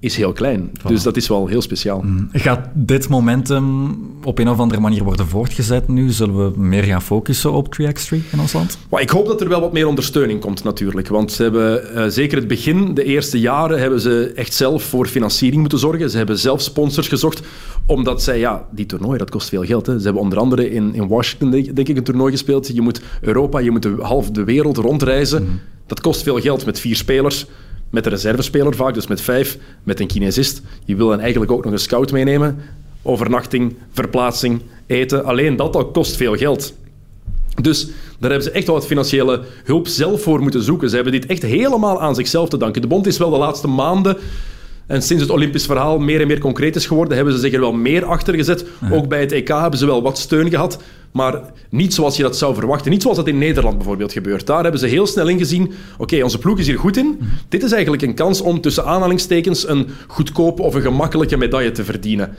is 0.00 0.16
heel 0.16 0.32
klein. 0.32 0.70
Dus 0.86 1.02
dat 1.02 1.16
is 1.16 1.28
wel 1.28 1.46
heel 1.46 1.62
speciaal. 1.62 2.04
Gaat 2.32 2.68
dit 2.74 3.08
momentum 3.08 3.96
op 4.24 4.38
een 4.38 4.48
of 4.48 4.58
andere 4.58 4.80
manier 4.80 5.04
worden 5.04 5.26
voortgezet 5.26 5.88
nu? 5.88 6.10
Zullen 6.10 6.52
we 6.52 6.60
meer 6.60 6.82
gaan 6.82 7.02
focussen 7.02 7.52
op 7.52 7.76
3x3 7.80 8.16
in 8.32 8.40
ons 8.40 8.52
land? 8.52 8.78
Maar 8.90 9.00
ik 9.00 9.10
hoop 9.10 9.26
dat 9.26 9.40
er 9.40 9.48
wel 9.48 9.60
wat 9.60 9.72
meer 9.72 9.86
ondersteuning 9.86 10.40
komt 10.40 10.64
natuurlijk. 10.64 11.08
Want 11.08 11.32
ze 11.32 11.42
hebben 11.42 11.94
eh, 11.94 12.04
zeker 12.08 12.38
het 12.38 12.48
begin, 12.48 12.94
de 12.94 13.04
eerste 13.04 13.40
jaren, 13.40 13.78
hebben 13.78 14.00
ze 14.00 14.32
echt 14.34 14.54
zelf 14.54 14.82
voor 14.82 15.06
financiering 15.06 15.60
moeten 15.60 15.78
zorgen. 15.78 16.10
Ze 16.10 16.16
hebben 16.16 16.38
zelf 16.38 16.60
sponsors 16.62 17.08
gezocht, 17.08 17.42
omdat 17.86 18.22
zij, 18.22 18.38
ja, 18.38 18.66
die 18.70 18.86
toernooien, 18.86 19.18
dat 19.18 19.30
kost 19.30 19.48
veel 19.48 19.64
geld. 19.64 19.86
Hè. 19.86 19.98
Ze 19.98 20.04
hebben 20.04 20.22
onder 20.22 20.38
andere 20.38 20.70
in, 20.70 20.94
in 20.94 21.08
Washington, 21.08 21.50
denk, 21.50 21.88
ik, 21.88 21.96
een 21.96 22.04
toernooi 22.04 22.32
gespeeld. 22.32 22.66
Je 22.66 22.80
moet 22.80 23.00
Europa, 23.20 23.58
je 23.58 23.70
moet 23.70 23.82
de, 23.82 23.96
half 24.00 24.30
de 24.30 24.44
wereld 24.44 24.76
rondreizen. 24.76 25.60
Dat 25.86 26.00
kost 26.00 26.22
veel 26.22 26.40
geld 26.40 26.66
met 26.66 26.80
vier 26.80 26.96
spelers. 26.96 27.46
Met 27.90 28.04
de 28.04 28.10
reservespeler 28.10 28.74
vaak, 28.74 28.94
dus 28.94 29.06
met 29.06 29.20
vijf, 29.20 29.58
met 29.82 30.00
een 30.00 30.06
kinesist. 30.06 30.62
Je 30.84 30.96
wil 30.96 31.08
dan 31.08 31.20
eigenlijk 31.20 31.52
ook 31.52 31.64
nog 31.64 31.72
een 31.72 31.78
scout 31.78 32.12
meenemen. 32.12 32.58
Overnachting, 33.02 33.76
verplaatsing, 33.92 34.62
eten. 34.86 35.24
Alleen 35.24 35.56
dat 35.56 35.76
al 35.76 35.86
kost 35.86 36.16
veel 36.16 36.36
geld. 36.36 36.74
Dus 37.62 37.86
daar 38.18 38.30
hebben 38.30 38.42
ze 38.42 38.50
echt 38.50 38.66
wel 38.66 38.74
wat 38.74 38.86
financiële 38.86 39.42
hulp 39.64 39.88
zelf 39.88 40.22
voor 40.22 40.40
moeten 40.40 40.62
zoeken. 40.62 40.88
Ze 40.88 40.94
hebben 40.94 41.12
dit 41.12 41.26
echt 41.26 41.42
helemaal 41.42 42.00
aan 42.00 42.14
zichzelf 42.14 42.48
te 42.48 42.56
danken. 42.56 42.80
De 42.80 42.88
bond 42.88 43.06
is 43.06 43.18
wel 43.18 43.30
de 43.30 43.36
laatste 43.36 43.68
maanden 43.68 44.16
en 44.86 45.02
sinds 45.02 45.22
het 45.22 45.32
Olympisch 45.32 45.66
verhaal 45.66 45.98
meer 45.98 46.20
en 46.20 46.26
meer 46.26 46.38
concreet 46.38 46.76
is 46.76 46.86
geworden, 46.86 47.16
hebben 47.16 47.34
ze 47.34 47.40
zich 47.40 47.52
er 47.52 47.60
wel 47.60 47.72
meer 47.72 48.04
achter 48.04 48.34
gezet. 48.34 48.66
Ook 48.90 49.08
bij 49.08 49.20
het 49.20 49.32
EK 49.32 49.48
hebben 49.48 49.78
ze 49.78 49.86
wel 49.86 50.02
wat 50.02 50.18
steun 50.18 50.50
gehad, 50.50 50.82
maar 51.12 51.40
niet 51.70 51.94
zoals 51.94 52.16
je 52.16 52.22
dat 52.22 52.36
zou 52.36 52.54
verwachten. 52.54 52.90
Niet 52.90 53.02
zoals 53.02 53.16
dat 53.16 53.28
in 53.28 53.38
Nederland 53.38 53.76
bijvoorbeeld 53.76 54.12
gebeurt. 54.12 54.46
Daar 54.46 54.62
hebben 54.62 54.80
ze 54.80 54.86
heel 54.86 55.06
snel 55.06 55.28
ingezien, 55.28 55.72
oké, 55.98 56.22
onze 56.22 56.38
ploeg 56.38 56.58
is 56.58 56.66
hier 56.66 56.78
goed 56.78 56.96
in. 56.96 57.18
Dit 57.48 57.62
is 57.62 57.72
eigenlijk 57.72 58.02
een 58.02 58.14
kans 58.14 58.40
om 58.40 58.60
tussen 58.60 58.84
aanhalingstekens 58.84 59.68
een 59.68 59.88
goedkope 60.06 60.62
of 60.62 60.74
een 60.74 60.82
gemakkelijke 60.82 61.36
medaille 61.36 61.72
te 61.72 61.84
verdienen. 61.84 62.34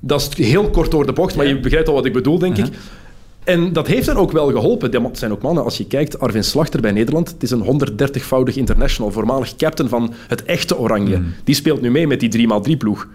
Dat 0.00 0.20
is 0.36 0.46
heel 0.46 0.70
kort 0.70 0.90
door 0.90 1.06
de 1.06 1.12
bocht, 1.12 1.36
maar 1.36 1.46
je 1.46 1.60
begrijpt 1.60 1.88
al 1.88 1.94
wat 1.94 2.04
ik 2.04 2.12
bedoel, 2.12 2.38
denk 2.38 2.56
ik. 2.56 2.66
En 3.44 3.72
dat 3.72 3.86
heeft 3.86 4.06
hen 4.06 4.16
ook 4.16 4.32
wel 4.32 4.50
geholpen. 4.50 4.90
Dat 4.90 5.18
zijn 5.18 5.32
ook 5.32 5.42
mannen, 5.42 5.64
als 5.64 5.76
je 5.76 5.86
kijkt, 5.86 6.18
Arvin 6.18 6.44
Slachter 6.44 6.80
bij 6.80 6.92
Nederland, 6.92 7.28
het 7.30 7.42
is 7.42 7.50
een 7.50 7.88
130-voudig 7.92 8.56
international, 8.56 9.10
voormalig 9.12 9.56
captain 9.56 9.88
van 9.88 10.12
het 10.28 10.44
echte 10.44 10.78
Oranje. 10.78 11.22
Die 11.44 11.54
speelt 11.54 11.80
nu 11.80 11.90
mee 11.90 12.06
met 12.06 12.20
die 12.20 12.48
3x3-ploeg. 12.48 13.06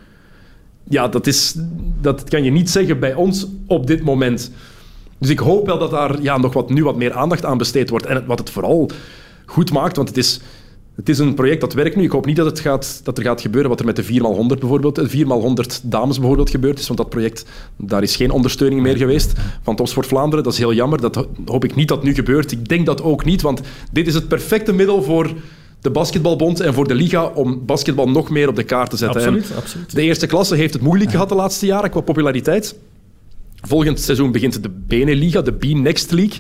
Ja, 0.84 1.08
dat, 1.08 1.28
is, 1.28 1.56
dat 2.02 2.24
kan 2.24 2.44
je 2.44 2.52
niet 2.52 2.70
zeggen 2.70 3.00
bij 3.00 3.14
ons 3.14 3.48
op 3.68 3.88
dit 3.88 4.04
moment. 4.04 4.52
Dus 5.18 5.30
ik 5.30 5.40
hoop 5.40 5.66
wel 5.66 5.78
dat 5.80 5.92
daar 5.92 6.22
ja, 6.22 6.38
nog 6.38 6.54
wat, 6.54 6.70
nu 6.70 6.84
wat 6.84 6.96
meer 6.96 7.14
aandacht 7.14 7.46
aan 7.46 7.58
besteed 7.58 7.90
wordt. 7.90 8.06
En 8.06 8.16
het- 8.16 8.26
wat 8.26 8.40
het 8.40 8.50
vooral 8.50 8.90
goed 9.46 9.72
maakt, 9.72 9.96
want 9.96 10.08
het 10.08 10.18
is, 10.18 10.40
het 11.00 11.10
is 11.10 11.20
een 11.20 11.34
project 11.34 11.62
dat 11.62 11.74
werkt 11.74 11.96
nu. 11.96 12.04
Ik 12.04 12.12
hoop 12.12 12.26
niet 12.26 12.36
dat, 12.36 12.46
het 12.46 12.60
gaat, 12.60 13.02
dat 13.04 13.18
er 13.18 13.24
gaat 13.24 13.42
gebeuren 13.42 13.70
wat 13.70 13.80
er 13.80 13.86
met 13.86 13.96
de 13.96 14.04
4x100 14.04 14.60
bijvoorbeeld, 14.60 14.96
de 14.96 15.10
4x100 15.10 15.82
dames 15.84 16.18
bijvoorbeeld 16.20 16.50
gebeurd 16.50 16.80
is. 16.80 16.88
Want 16.88 17.00
dat 17.00 17.10
project, 17.10 17.46
daar 17.78 18.04
is 18.04 18.16
geen 18.16 18.32
ondersteuning 18.32 18.82
meer 18.82 18.98
geweest 18.98 19.34
van 19.64 19.76
Topsport 19.76 20.08
Vlaanderen. 20.08 20.44
Dat 20.44 20.54
is 20.54 20.60
heel 20.60 20.74
jammer. 20.74 21.02
Dat 21.02 21.16
ho- 21.16 21.28
hoop 21.46 21.64
ik 21.64 21.76
niet 21.76 21.88
dat 21.88 22.04
nu 22.04 22.14
gebeurt. 22.14 22.52
Ik 22.52 22.68
denk 22.68 22.86
dat 22.86 23.02
ook 23.04 23.26
niet, 23.26 23.42
want 23.42 23.62
dit 23.92 24.08
is 24.08 24.14
het 24.14 24.28
perfecte 24.28 24.74
middel 24.74 25.04
voor 25.04 25.34
de 25.82 25.90
basketbalbond 25.90 26.60
en 26.60 26.74
voor 26.74 26.88
de 26.88 26.96
liga 26.96 27.26
om 27.26 27.66
basketbal 27.66 28.10
nog 28.10 28.30
meer 28.30 28.48
op 28.48 28.56
de 28.56 28.64
kaart 28.64 28.90
te 28.90 28.98
zetten. 28.98 29.22
Absoluut, 29.22 29.50
En 29.50 29.56
absoluut. 29.56 29.96
De 29.96 30.02
eerste 30.02 30.28
klasse 30.28 30.56
heeft 30.56 30.74
het 30.74 30.82
moeilijk 30.84 31.12
gehad 31.12 31.30
de 31.30 31.36
laatste 31.36 31.66
jaren 31.66 31.90
qua 31.90 32.02
populariteit. 32.02 32.76
Volgend 33.56 34.00
seizoen 34.00 34.32
begint 34.32 34.64
de 34.64 34.70
Beneliga, 34.88 35.42
de 35.42 35.52
B-Next 35.54 36.12
League. 36.12 36.40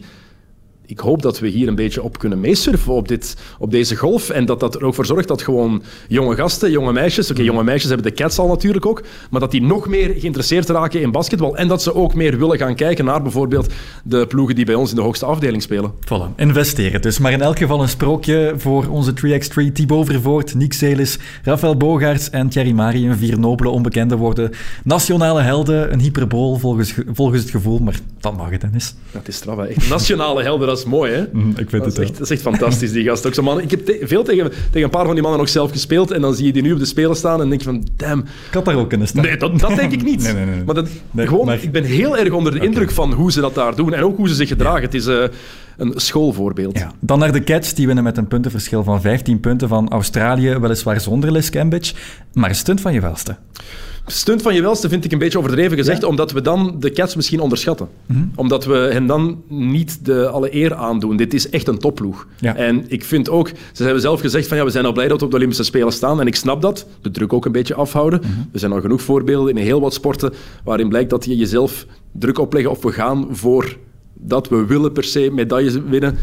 Ik 0.89 0.99
hoop 0.99 1.21
dat 1.21 1.39
we 1.39 1.47
hier 1.47 1.67
een 1.67 1.75
beetje 1.75 2.03
op 2.03 2.19
kunnen 2.19 2.39
meesurfen 2.39 2.93
op, 2.93 3.07
dit, 3.07 3.35
op 3.59 3.71
deze 3.71 3.95
golf. 3.95 4.29
En 4.29 4.45
dat 4.45 4.59
dat 4.59 4.75
er 4.75 4.85
ook 4.85 4.95
voor 4.95 5.05
zorgt 5.05 5.27
dat 5.27 5.41
gewoon 5.41 5.83
jonge 6.07 6.35
gasten, 6.35 6.71
jonge 6.71 6.93
meisjes... 6.93 7.31
Oké, 7.31 7.41
jonge 7.41 7.63
meisjes 7.63 7.89
hebben 7.89 8.07
de 8.07 8.13
Cats 8.13 8.39
al 8.39 8.47
natuurlijk 8.47 8.85
ook. 8.85 9.03
Maar 9.29 9.39
dat 9.39 9.51
die 9.51 9.61
nog 9.61 9.87
meer 9.87 10.15
geïnteresseerd 10.17 10.69
raken 10.69 11.01
in 11.01 11.11
basketbal. 11.11 11.57
En 11.57 11.67
dat 11.67 11.81
ze 11.81 11.95
ook 11.95 12.13
meer 12.13 12.37
willen 12.37 12.57
gaan 12.57 12.75
kijken 12.75 13.05
naar 13.05 13.21
bijvoorbeeld 13.21 13.73
de 14.03 14.27
ploegen 14.27 14.55
die 14.55 14.65
bij 14.65 14.75
ons 14.75 14.89
in 14.89 14.95
de 14.95 15.01
hoogste 15.01 15.25
afdeling 15.25 15.61
spelen. 15.61 15.91
Voilà, 16.05 16.35
investeren 16.35 17.01
dus. 17.01 17.19
Maar 17.19 17.31
in 17.31 17.41
elk 17.41 17.57
geval 17.57 17.81
een 17.81 17.89
sprookje 17.89 18.53
voor 18.57 18.87
onze 18.87 19.11
3x3. 19.11 19.71
Thibaut 19.73 20.05
Vervoort, 20.05 20.55
Nick 20.55 20.73
Celis, 20.73 21.17
Rafael 21.43 21.77
Bogaerts 21.77 22.29
en 22.29 22.49
Thierry 22.49 22.71
Mari. 22.71 23.07
Een 23.07 23.17
vier 23.17 23.39
nobele 23.39 23.69
onbekenden 23.69 24.17
worden 24.17 24.51
nationale 24.83 25.41
helden. 25.41 25.93
Een 25.93 25.99
hyperbool 25.99 26.55
volgens, 26.55 26.93
volgens 27.13 27.41
het 27.41 27.51
gevoel, 27.51 27.79
maar 27.79 27.99
dat 28.19 28.37
mag 28.37 28.49
het, 28.49 28.61
Dennis. 28.61 28.95
Dat 29.11 29.27
is 29.27 29.35
straf, 29.35 29.57
hè. 29.57 29.65
Echt 29.65 29.89
nationale 29.89 30.43
helden, 30.43 30.67
dat 30.67 30.78
is 30.79 30.85
mooi, 30.85 31.11
hè? 31.11 31.23
Mm, 31.31 31.49
ik 31.49 31.69
vind 31.69 31.71
Dat 31.71 31.85
is, 31.91 31.97
het 31.97 31.97
echt, 32.03 32.11
dat 32.13 32.21
is 32.21 32.29
echt 32.29 32.41
fantastisch, 32.41 32.91
die 32.91 33.03
gast. 33.03 33.27
Ook 33.27 33.33
zo 33.33 33.41
mannen. 33.43 33.63
Ik 33.63 33.71
heb 33.71 33.85
te- 33.85 33.99
veel 34.01 34.23
tegen, 34.23 34.49
tegen 34.49 34.83
een 34.83 34.89
paar 34.89 35.05
van 35.05 35.13
die 35.13 35.21
mannen 35.21 35.39
nog 35.39 35.49
zelf 35.49 35.71
gespeeld 35.71 36.11
en 36.11 36.21
dan 36.21 36.35
zie 36.35 36.45
je 36.45 36.53
die 36.53 36.61
nu 36.61 36.73
op 36.73 36.79
de 36.79 36.85
spelen 36.85 37.15
staan 37.15 37.41
en 37.41 37.49
denk 37.49 37.61
je 37.61 37.67
van, 37.67 37.87
damn. 37.95 38.19
Ik 38.19 38.53
had 38.53 38.65
daar 38.65 38.75
ook 38.75 38.89
kunnen 38.89 39.07
staan. 39.07 39.23
Nee, 39.23 39.37
dat, 39.37 39.59
dat 39.59 39.75
denk 39.75 39.91
ik 39.91 40.03
niet. 40.03 40.23
Nee, 40.23 40.33
nee, 40.33 40.45
nee. 40.45 40.63
Maar, 40.65 40.75
dat, 40.75 40.89
gewoon, 41.15 41.45
maar- 41.45 41.63
ik 41.63 41.71
ben 41.71 41.83
heel 41.83 42.17
erg 42.17 42.31
onder 42.33 42.51
de 42.51 42.59
indruk 42.65 42.91
van 42.91 43.13
hoe 43.13 43.31
ze 43.31 43.41
dat 43.41 43.55
daar 43.55 43.75
doen 43.75 43.93
en 43.93 44.03
ook 44.03 44.17
hoe 44.17 44.27
ze 44.27 44.35
zich 44.35 44.47
gedragen. 44.47 44.81
Het 44.81 44.93
is 44.93 45.05
eh, 45.07 45.23
een 45.77 45.93
schoolvoorbeeld. 45.95 46.77
Ja. 46.77 46.91
Dan 46.99 47.19
naar 47.19 47.31
de 47.31 47.43
Cats, 47.43 47.73
die 47.73 47.85
winnen 47.85 48.03
met 48.03 48.17
een 48.17 48.27
puntenverschil 48.27 48.83
van 48.83 49.01
15 49.01 49.39
punten 49.39 49.67
van 49.67 49.89
Australië, 49.89 50.57
weliswaar 50.57 51.01
zonder 51.01 51.31
Les 51.31 51.49
Cambridge, 51.49 51.93
maar 52.33 52.49
een 52.49 52.55
stunt 52.55 52.81
van 52.81 52.93
je 52.93 53.01
welste. 53.01 53.35
Stunt 54.11 54.41
van 54.41 54.55
je 54.55 54.61
welste 54.61 54.89
vind 54.89 55.05
ik 55.05 55.11
een 55.11 55.17
beetje 55.17 55.37
overdreven 55.37 55.77
gezegd, 55.77 56.03
omdat 56.03 56.31
we 56.31 56.41
dan 56.41 56.75
de 56.79 56.91
Cats 56.91 57.15
misschien 57.15 57.39
onderschatten. 57.39 57.87
Mhm. 58.05 58.23
Omdat 58.35 58.65
we 58.65 58.75
hen 58.75 59.05
dan 59.05 59.43
niet 59.47 60.05
de 60.05 60.27
alle 60.27 60.55
eer 60.55 60.75
aandoen. 60.75 61.17
Dit 61.17 61.33
is 61.33 61.49
echt 61.49 61.67
een 61.67 61.77
topploeg. 61.77 62.27
Ja. 62.39 62.55
En 62.55 62.85
ik 62.87 63.03
vind 63.03 63.29
ook, 63.29 63.51
ze 63.73 63.83
hebben 63.83 64.01
zelf 64.01 64.19
gezegd 64.21 64.47
van 64.47 64.57
ja, 64.57 64.63
we 64.63 64.69
zijn 64.69 64.85
al 64.85 64.91
blij 64.91 65.07
dat 65.07 65.19
we 65.19 65.25
op 65.25 65.31
de 65.31 65.37
Olympische 65.37 65.63
Spelen 65.63 65.91
staan. 65.91 66.19
En 66.19 66.27
ik 66.27 66.35
snap 66.35 66.61
dat. 66.61 66.85
De 67.01 67.11
druk 67.11 67.33
ook 67.33 67.45
een 67.45 67.51
beetje 67.51 67.75
afhouden. 67.75 68.19
Mhm. 68.19 68.31
Er 68.51 68.59
zijn 68.59 68.71
al 68.71 68.81
genoeg 68.81 69.01
voorbeelden 69.01 69.55
in 69.55 69.63
heel 69.63 69.81
wat 69.81 69.93
sporten 69.93 70.33
waarin 70.63 70.89
blijkt 70.89 71.09
dat 71.09 71.25
je 71.25 71.35
jezelf 71.35 71.85
druk 72.11 72.39
opleggen 72.39 72.71
of 72.71 72.81
we 72.81 72.91
gaan 72.91 73.27
voor 73.31 73.77
dat 74.13 74.49
we 74.49 74.65
willen 74.65 74.91
per 74.91 75.03
se 75.03 75.29
medailles 75.31 75.77
winnen. 75.89 76.17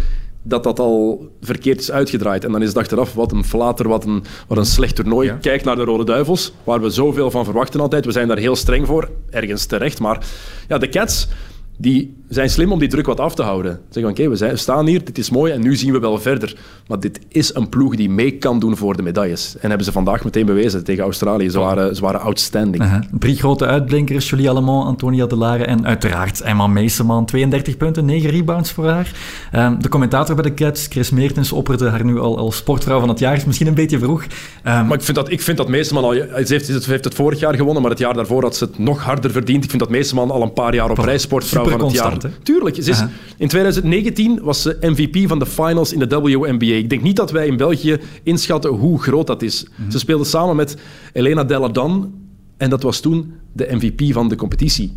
Dat 0.49 0.63
dat 0.63 0.79
al 0.79 1.29
verkeerd 1.41 1.81
is 1.81 1.91
uitgedraaid. 1.91 2.45
En 2.45 2.53
dan 2.53 2.63
is 2.63 2.69
het 2.69 2.77
achteraf 2.77 3.15
wat 3.15 3.33
een 3.33 3.45
flater, 3.45 3.89
wat 3.89 4.05
een, 4.05 4.25
wat 4.49 4.59
een 4.59 4.67
slecht 4.67 4.95
toernooi. 4.95 5.37
Kijk 5.41 5.65
naar 5.65 5.77
de 5.77 5.85
Rode 5.85 6.05
Duivels, 6.05 6.53
waar 6.65 6.81
we 6.81 6.91
zoveel 6.91 7.31
van 7.31 7.45
verwachten 7.45 7.81
altijd. 7.81 8.05
We 8.05 8.13
zijn 8.13 8.29
daar 8.29 8.39
heel 8.39 8.57
streng 8.57 8.87
voor, 8.87 9.11
ergens 9.31 9.67
terecht. 9.67 10.01
Maar 10.01 10.27
ja, 10.69 10.79
de 10.79 10.89
Cats 10.89 11.29
die 11.77 12.15
zijn 12.29 12.51
slim 12.51 12.73
om 12.73 12.79
die 12.79 12.89
druk 12.89 13.07
wat 13.07 13.21
af 13.21 13.35
te 13.35 13.43
houden. 13.43 13.81
Zeggen 13.91 14.13
oké, 14.13 14.29
we, 14.29 14.37
we 14.37 14.57
staan 14.57 14.87
hier, 14.87 15.05
dit 15.05 15.19
is 15.19 15.31
mooi 15.31 15.53
en 15.53 15.61
nu 15.63 15.77
zien 15.77 15.93
we 15.93 15.99
wel 15.99 16.19
verder. 16.19 16.57
Maar 16.87 17.01
dit 17.01 17.21
is 17.29 17.55
een 17.55 17.69
ploeg 17.69 17.97
die 17.97 18.11
mee 18.11 18.31
kan 18.31 18.59
doen 18.59 18.77
voor 18.77 18.97
de 18.97 19.03
medailles. 19.03 19.57
En 19.61 19.69
hebben 19.69 19.87
ze 19.87 19.93
vandaag 19.93 20.25
meteen 20.25 20.47
bewezen 20.47 20.85
tegen 20.85 21.03
Australië. 21.03 21.51
Ze 21.51 21.59
waren, 21.59 21.95
ze 21.97 22.01
waren 22.01 22.21
outstanding. 22.21 22.85
Uh 22.85 22.93
-huh. 22.93 23.03
Drie 23.19 23.37
grote 23.37 23.67
uitblinkers, 23.67 24.31
Julie 24.31 24.51
Allemont, 24.51 24.87
Antonia 24.87 25.27
Delare 25.27 25.65
en 25.65 25.87
uiteraard 25.87 26.41
Emma 26.41 26.67
Meeseman. 26.67 27.25
32 27.27 27.77
punten, 27.77 28.05
9 28.05 28.31
rebounds 28.31 28.73
voor 28.73 28.89
haar. 28.89 29.13
Um, 29.55 29.83
de 29.83 29.89
commentator 29.89 30.35
bij 30.35 30.45
de 30.45 30.55
Cats, 30.55 30.87
Chris 30.87 31.11
Meertens, 31.11 31.53
opperde 31.53 31.89
haar 31.89 32.05
nu 32.05 32.19
al 32.19 32.39
als 32.39 32.57
sportvrouw 32.57 33.01
van 33.01 33.09
het 33.09 33.19
jaar. 33.19 33.37
Is 33.37 33.45
misschien 33.45 33.67
een 33.67 33.75
beetje 33.75 33.99
vroeg. 33.99 34.23
Um, 34.23 34.29
maar 34.63 34.93
ik 34.93 35.03
vind 35.03 35.17
dat, 35.17 35.31
ik 35.31 35.43
vind 35.43 35.57
dat 35.57 35.69
Meeseman 35.69 36.05
al... 36.05 36.13
Ze 36.13 36.45
heeft, 36.47 36.67
ze 36.67 36.91
heeft 36.91 37.05
het 37.05 37.15
vorig 37.15 37.41
jaar 37.41 37.55
gewonnen, 37.55 37.83
maar 37.83 37.91
het 37.91 38.01
jaar 38.01 38.15
daarvoor 38.15 38.43
had 38.43 38.57
ze 38.57 38.65
het 38.65 38.79
nog 38.79 39.03
harder 39.03 39.31
verdiend. 39.31 39.65
Ik 39.65 39.71
vind 39.71 39.83
dat 39.83 39.91
Meeseman 39.91 40.31
al 40.31 40.43
een 40.43 40.53
paar 40.53 40.75
jaar 40.75 40.91
op 40.91 40.99
rij 40.99 41.19
sportvrouw 41.19 41.66
van 41.71 41.85
het 41.85 41.93
jaar. 41.93 42.13
Hè? 42.13 42.29
Tuurlijk. 42.43 42.77
Ze 42.83 42.91
is, 42.91 43.05
in 43.37 43.49
2019 43.49 44.41
was 44.43 44.63
ze 44.63 44.77
MVP 44.81 45.29
van 45.29 45.39
de 45.39 45.47
finals 45.47 45.93
in 45.93 45.99
de 45.99 46.21
WNBA. 46.21 46.67
Ik 46.67 46.91
denk 46.91 47.03
niet 47.03 47.17
dat 47.17 47.31
wij 47.31 47.47
in 47.47 47.57
België 47.57 47.99
inschatten 48.23 48.71
hoe 48.71 49.03
groot 49.03 49.27
dat 49.27 49.43
is. 49.43 49.67
Mhm. 49.77 49.91
Ze 49.91 49.99
speelde 49.99 50.25
samen 50.25 50.57
met 50.57 50.77
Elena 51.13 51.45
Deladon 51.45 52.15
en 52.57 52.71
dat 52.71 52.83
was 52.83 53.01
toen 53.01 53.33
de 53.53 53.69
MVP 53.71 54.13
van 54.13 54.29
de 54.29 54.37
competitie. 54.37 54.93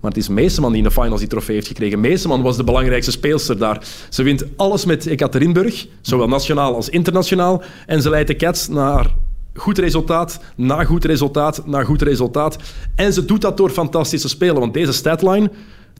Maar 0.00 0.10
het 0.10 0.20
is 0.20 0.28
Meeseman 0.28 0.72
die 0.72 0.82
in 0.82 0.88
de 0.88 0.94
finals 0.94 1.20
die 1.20 1.28
trofee 1.28 1.54
heeft 1.54 1.66
gekregen. 1.66 2.00
Meeseman 2.00 2.42
was 2.42 2.56
de 2.56 2.64
belangrijkste 2.64 3.10
speelster 3.10 3.58
daar. 3.58 3.84
Ze 4.08 4.22
wint 4.22 4.44
alles 4.56 4.84
met 4.84 5.06
Ekaterinburg, 5.06 5.86
zowel 6.00 6.28
nationaal 6.28 6.74
als 6.74 6.88
internationaal. 6.88 7.62
En 7.86 8.02
ze 8.02 8.10
leidt 8.10 8.28
de 8.28 8.36
Cats 8.36 8.68
naar 8.68 9.14
goed 9.54 9.78
resultaat, 9.78 10.40
na 10.56 10.84
goed 10.84 11.04
resultaat, 11.04 11.66
na 11.66 11.84
goed 11.84 12.02
resultaat. 12.02 12.58
En 12.94 13.12
ze 13.12 13.24
doet 13.24 13.40
dat 13.40 13.56
door 13.56 13.70
fantastisch 13.70 14.20
te 14.20 14.28
spelen. 14.28 14.58
Want 14.60 14.74
deze 14.74 14.92
statline, 14.92 15.50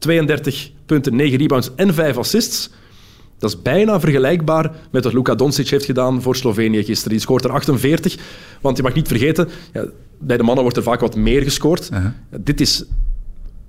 32 0.03 0.71
punten, 0.87 1.17
9 1.17 1.39
rebounds 1.39 1.71
en 1.77 1.95
5 1.95 2.17
assists... 2.17 2.71
Dat 3.43 3.51
is 3.51 3.63
bijna 3.63 4.01
vergelijkbaar 4.01 4.73
met 4.91 5.05
wat 5.05 5.13
Luka 5.13 5.35
Doncic 5.35 5.69
heeft 5.69 5.85
gedaan 5.85 6.23
voor 6.23 6.37
Slovenië 6.37 6.85
gisteren. 6.85 7.11
Die 7.13 7.21
scoort 7.21 7.45
er 7.45 7.51
48. 7.51 8.17
Want 8.61 8.77
je 8.77 8.83
mag 8.83 8.95
niet 8.95 9.09
vergeten, 9.09 9.49
ja, 9.73 9.85
bij 10.19 10.37
de 10.37 10.43
mannen 10.43 10.63
wordt 10.63 10.77
er 10.77 10.83
vaak 10.83 11.01
wat 11.01 11.17
meer 11.17 11.43
gescoord. 11.43 11.89
Uh 11.93 11.99
-huh. 11.99 12.11
dit, 12.41 12.61
is, 12.61 12.85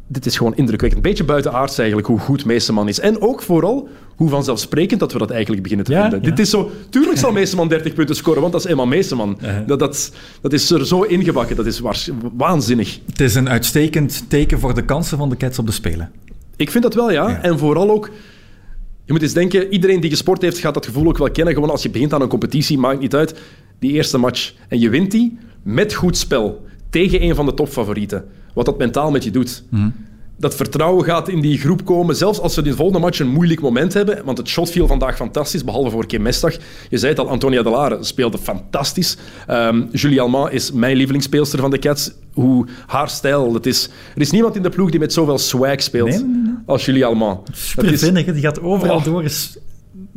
dit 0.07 0.25
is 0.25 0.37
gewoon 0.37 0.55
indrukwekkend. 0.55 1.03
Een 1.03 1.09
beetje 1.09 1.23
buitenaards 1.23 1.77
eigenlijk, 1.77 2.07
hoe 2.07 2.19
goed 2.19 2.45
Meeseman 2.45 2.87
is. 2.87 2.99
En 2.99 3.21
ook 3.21 3.41
vooral 3.41 3.87
hoe 4.15 4.29
vanzelfsprekend 4.29 4.99
dat 4.99 5.11
we 5.13 5.17
dat 5.17 5.29
eigenlijk 5.31 5.61
beginnen 5.61 5.85
te 5.85 5.91
Ja, 5.91 6.01
vinden. 6.01 6.21
ja. 6.21 6.29
Dit 6.29 6.39
is 6.39 6.49
zo... 6.49 6.71
Tuurlijk 6.89 7.17
zal 7.17 7.31
Meeseman 7.31 7.67
30 7.67 7.93
punten 7.93 8.15
scoren, 8.15 8.41
want 8.41 8.53
dat 8.53 8.63
is 8.65 8.71
Emma 8.71 8.85
Meeseman. 8.85 9.37
Dat, 9.67 9.79
dat, 9.79 10.11
dat 10.41 10.53
is 10.53 10.71
er 10.71 10.87
zo 10.87 11.01
ingebakken. 11.01 11.55
Dat 11.55 11.65
is 11.65 11.81
waanzinnig. 12.37 12.99
Het 13.05 13.19
is 13.21 13.35
een 13.35 13.49
uitstekend 13.49 14.23
teken 14.27 14.59
voor 14.59 14.73
de 14.73 14.85
kansen 14.85 15.17
van 15.17 15.29
de 15.29 15.37
Cats 15.37 15.59
op 15.59 15.65
de 15.65 15.71
Spelen. 15.71 16.11
Ik 16.55 16.71
vind 16.71 16.83
dat 16.83 16.93
wel, 16.93 17.11
ja. 17.11 17.29
Ja. 17.29 17.41
En 17.41 17.59
vooral 17.59 17.91
ook... 17.91 18.09
Je 19.05 19.13
moet 19.13 19.21
eens 19.21 19.33
denken, 19.33 19.73
iedereen 19.73 19.99
die 19.99 20.09
gesport 20.09 20.41
heeft, 20.41 20.57
gaat 20.57 20.73
dat 20.73 20.85
gevoel 20.85 21.07
ook 21.07 21.17
wel 21.17 21.31
kennen. 21.31 21.53
Gewoon 21.53 21.69
als 21.69 21.83
je 21.83 21.89
begint 21.89 22.13
aan 22.13 22.21
een 22.21 22.27
competitie, 22.27 22.77
maakt 22.77 22.99
niet 22.99 23.15
uit. 23.15 23.39
Die 23.79 23.91
eerste 23.91 24.17
match. 24.17 24.53
En 24.67 24.79
je 24.79 24.89
wint 24.89 25.11
die 25.11 25.37
met 25.63 25.93
goed 25.93 26.17
spel. 26.17 26.65
Tegen 26.93 27.23
een 27.23 27.35
van 27.35 27.45
de 27.45 27.53
topfavorieten. 27.53 28.25
Wat 28.53 28.65
dat 28.65 28.77
mentaal 28.77 29.11
met 29.11 29.23
je 29.23 29.31
doet. 29.31 29.63
Dat 30.37 30.55
vertrouwen 30.55 31.05
gaat 31.05 31.29
in 31.29 31.41
die 31.41 31.57
groep 31.57 31.85
komen. 31.85 32.15
Zelfs 32.15 32.39
als 32.39 32.53
ze 32.53 32.61
in 32.61 32.69
de 32.69 32.75
volgende 32.75 32.99
match 33.01 33.19
een 33.19 33.27
moeilijk 33.27 33.61
moment 33.61 33.93
hebben. 33.93 34.25
Want 34.25 34.37
het 34.37 34.47
shot 34.47 34.69
viel 34.69 34.87
vandaag 34.87 35.15
fantastisch, 35.15 35.63
behalve 35.63 35.89
voor 35.89 36.05
Kim 36.05 36.21
Mestag. 36.21 36.53
Je 36.89 36.97
zei 36.97 37.11
het 37.11 37.19
al, 37.21 37.29
Antonia 37.29 37.61
Delare 37.63 37.97
speelde 38.03 38.37
fantastisch. 38.37 39.17
Ehm, 39.47 39.83
Julie 39.91 40.21
Alma 40.21 40.49
is 40.49 40.71
mijn 40.71 40.95
lievelingsspeelster 40.97 41.59
van 41.59 41.71
de 41.71 41.79
Cats. 41.79 42.11
Hoe 42.33 42.67
haar 42.87 43.09
stijl, 43.09 43.51
dat 43.51 43.65
is... 43.65 43.89
Er 44.15 44.21
is 44.21 44.31
niemand 44.31 44.55
in 44.55 44.61
de 44.63 44.69
ploeg 44.69 44.89
die 44.91 44.99
met 44.99 45.13
zoveel 45.13 45.37
swag 45.37 45.81
speelt 45.81 46.09
Nee, 46.09 46.17
nee, 46.19 46.27
nee. 46.27 46.53
als 46.65 46.85
Julie 46.85 47.05
Alma. 47.05 47.39
Super 47.51 47.83
Dat 47.83 47.93
is- 47.93 47.99
vinnig, 48.03 48.25
hè? 48.25 48.33
die 48.33 48.41
gaat 48.41 48.61
overal 48.61 48.95
Oh. 48.97 49.03
door. 49.03 49.23
Is 49.23 49.57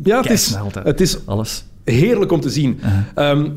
Ja, 0.05 0.21
het 0.23 0.31
is, 0.31 0.57
het 0.83 1.01
is 1.01 1.17
alles. 1.27 1.65
heerlijk 1.85 2.33
om 2.33 2.41
te 2.41 2.51
zien. 2.51 2.81
Ehm, 3.15 3.49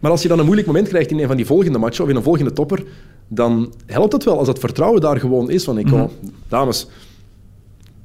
maar 0.00 0.10
als 0.10 0.22
je 0.22 0.28
dan 0.28 0.38
een 0.38 0.44
moeilijk 0.44 0.66
moment 0.68 0.88
krijgt 0.88 1.10
in 1.10 1.18
een 1.18 1.26
van 1.26 1.36
die 1.36 1.46
volgende 1.46 1.78
matchen 1.78 2.04
of 2.04 2.10
in 2.10 2.16
een 2.16 2.22
volgende 2.22 2.52
topper, 2.52 2.82
dan 3.28 3.72
helpt 3.86 4.12
het 4.12 4.24
wel 4.24 4.38
als 4.38 4.46
dat 4.46 4.58
vertrouwen 4.58 5.00
daar 5.00 5.20
gewoon 5.20 5.50
is. 5.50 5.64
Van, 5.64 5.78
ik, 5.78 5.92
oh, 5.92 6.10
dames, 6.48 6.86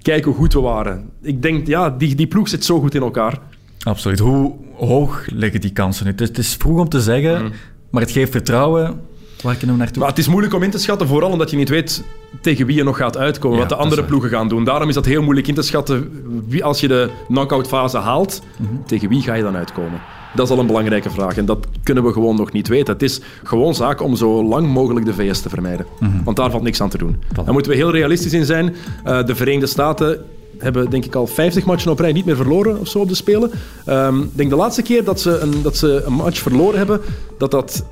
kijk 0.01 0.25
hoe 0.25 0.33
goed 0.33 0.53
we 0.53 0.59
waren. 0.59 1.09
Ik 1.21 1.41
denk, 1.41 1.67
ja, 1.67 1.89
die, 1.89 2.15
die 2.15 2.27
ploeg 2.27 2.47
zit 2.49 2.65
zo 2.65 2.79
goed 2.79 2.95
in 2.95 3.01
elkaar. 3.01 3.39
Absoluut. 3.83 4.19
Hoe 4.19 4.53
hoog 4.73 5.25
liggen 5.31 5.61
die 5.61 5.71
kansen 5.71 6.05
nu? 6.05 6.11
Het 6.11 6.21
is, 6.21 6.27
het 6.27 6.37
is 6.37 6.53
vroeg 6.55 6.79
om 6.79 6.89
te 6.89 7.01
zeggen, 7.01 7.51
maar 7.89 8.01
het 8.01 8.11
geeft 8.11 8.31
vertrouwen. 8.31 8.99
Waar 9.41 9.55
kunnen 9.55 9.75
we 9.75 9.81
naartoe? 9.81 9.99
Maar 10.01 10.09
het 10.09 10.19
is 10.19 10.27
moeilijk 10.27 10.53
om 10.53 10.63
in 10.63 10.69
te 10.69 10.77
schatten, 10.77 11.07
vooral 11.07 11.31
omdat 11.31 11.49
je 11.49 11.57
niet 11.57 11.69
weet 11.69 12.03
tegen 12.41 12.65
wie 12.65 12.75
je 12.75 12.83
nog 12.83 12.97
gaat 12.97 13.17
uitkomen, 13.17 13.57
Ja, 13.57 13.63
wat 13.63 13.77
de 13.77 13.83
andere 13.83 14.03
ploegen 14.03 14.29
gaan 14.29 14.47
doen. 14.47 14.63
Daarom 14.63 14.89
is 14.89 14.95
dat 14.95 15.05
heel 15.05 15.21
moeilijk 15.21 15.47
in 15.47 15.53
te 15.53 15.61
schatten. 15.61 16.11
Wie, 16.47 16.63
als 16.63 16.79
je 16.79 16.87
de 16.87 17.09
knock-out 17.27 17.67
fase 17.67 17.97
haalt, 17.97 18.41
Mhm. 18.57 18.73
tegen 18.85 19.09
wie 19.09 19.21
ga 19.21 19.33
je 19.33 19.43
dan 19.43 19.55
uitkomen? 19.55 20.01
Dat 20.35 20.45
is 20.45 20.51
al 20.53 20.59
een 20.59 20.67
belangrijke 20.67 21.09
vraag 21.09 21.37
en 21.37 21.45
dat 21.45 21.67
kunnen 21.83 22.03
we 22.03 22.11
gewoon 22.13 22.35
nog 22.35 22.51
niet 22.51 22.67
weten. 22.67 22.93
Het 22.93 23.01
is 23.03 23.19
gewoon 23.43 23.75
zaak 23.75 24.01
om 24.01 24.15
zo 24.15 24.43
lang 24.43 24.67
mogelijk 24.67 25.05
de 25.05 25.13
VS 25.13 25.39
te 25.41 25.49
vermijden. 25.49 25.85
Want 26.23 26.37
daar 26.37 26.51
valt 26.51 26.63
niks 26.63 26.81
aan 26.81 26.89
te 26.89 26.97
doen. 26.97 27.15
Mhm. 27.29 27.43
Daar 27.43 27.53
moeten 27.53 27.71
we 27.71 27.77
heel 27.77 27.91
realistisch 27.91 28.33
in 28.33 28.45
zijn. 28.45 28.75
Eh, 29.03 29.23
de 29.25 29.35
Verenigde 29.35 29.67
Staten 29.67 30.19
hebben 30.57 30.89
denk 30.89 31.05
ik 31.05 31.15
al 31.15 31.27
50 31.27 31.65
matchen 31.65 31.91
op 31.91 31.99
rij 31.99 32.11
niet 32.11 32.25
meer 32.25 32.35
verloren 32.35 32.79
of 32.79 32.87
zo 32.87 32.99
op 32.99 33.07
de 33.09 33.15
Spelen. 33.15 33.51
Ehm, 33.85 34.19
Ik 34.21 34.29
denk 34.37 34.49
de 34.49 34.55
laatste 34.55 34.81
keer 34.81 35.03
dat 35.03 35.21
ze, 35.21 35.37
een, 35.39 35.61
dat 35.61 35.77
ze 35.77 36.03
een 36.05 36.13
match 36.13 36.39
verloren 36.39 36.77
hebben, 36.77 37.01
dat 37.37 37.51
dat 37.51 37.85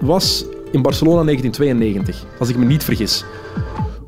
was 0.00 0.44
in 0.72 0.82
Barcelona 0.82 1.22
1992, 1.24 2.24
als 2.38 2.48
ik 2.48 2.56
me 2.56 2.64
niet 2.64 2.84
vergis. 2.84 3.24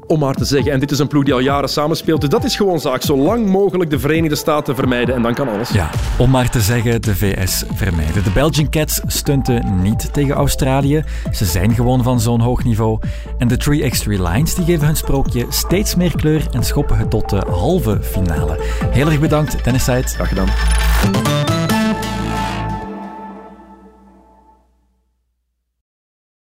Om 0.06 0.18
maar 0.18 0.34
te 0.34 0.44
zeggen. 0.44 0.72
En 0.72 0.80
dit 0.80 0.90
is 0.90 0.98
een 0.98 1.08
ploeg 1.08 1.24
die 1.24 1.34
al 1.34 1.38
jaren 1.38 1.68
samenspeelt. 1.68 2.20
Dus 2.20 2.30
dat 2.30 2.44
is 2.44 2.56
gewoon 2.56 2.80
zaak. 2.80 3.02
Zo 3.02 3.16
lang 3.16 3.46
mogelijk 3.46 3.90
de 3.90 3.98
Verenigde 3.98 4.36
Staten 4.36 4.74
vermijden 4.74 5.14
en 5.14 5.22
dan 5.22 5.34
kan 5.34 5.48
alles. 5.48 5.70
Ja, 5.70 5.90
om 6.18 6.30
maar 6.30 6.50
te 6.50 6.60
zeggen, 6.60 7.02
de 7.02 7.16
VS 7.16 7.64
vermijden. 7.74 8.24
De 8.24 8.30
Belgian 8.30 8.70
Cats 8.70 9.00
stunten 9.06 9.80
niet 9.82 10.12
tegen 10.12 10.34
Australië. 10.34 11.04
Ze 11.32 11.44
zijn 11.44 11.74
gewoon 11.74 12.02
van 12.02 12.20
zo'n 12.20 12.40
hoog 12.40 12.64
niveau. 12.64 12.98
En 13.38 13.48
de 13.48 13.56
3x3 13.56 14.06
Lions 14.06 14.54
die 14.54 14.64
geven 14.64 14.86
hun 14.86 14.96
sprookje 14.96 15.46
steeds 15.48 15.94
meer 15.94 16.16
kleur 16.16 16.46
en 16.50 16.64
schoppen 16.64 16.96
het 16.96 17.10
tot 17.10 17.30
de 17.30 17.42
halve 17.50 17.98
finale. 18.02 18.56
Heel 18.90 19.06
erg 19.06 19.20
bedankt, 19.20 19.64
Dennis 19.64 19.84
Seid. 19.84 20.14
Graag 20.14 20.28
gedaan. 20.28 21.53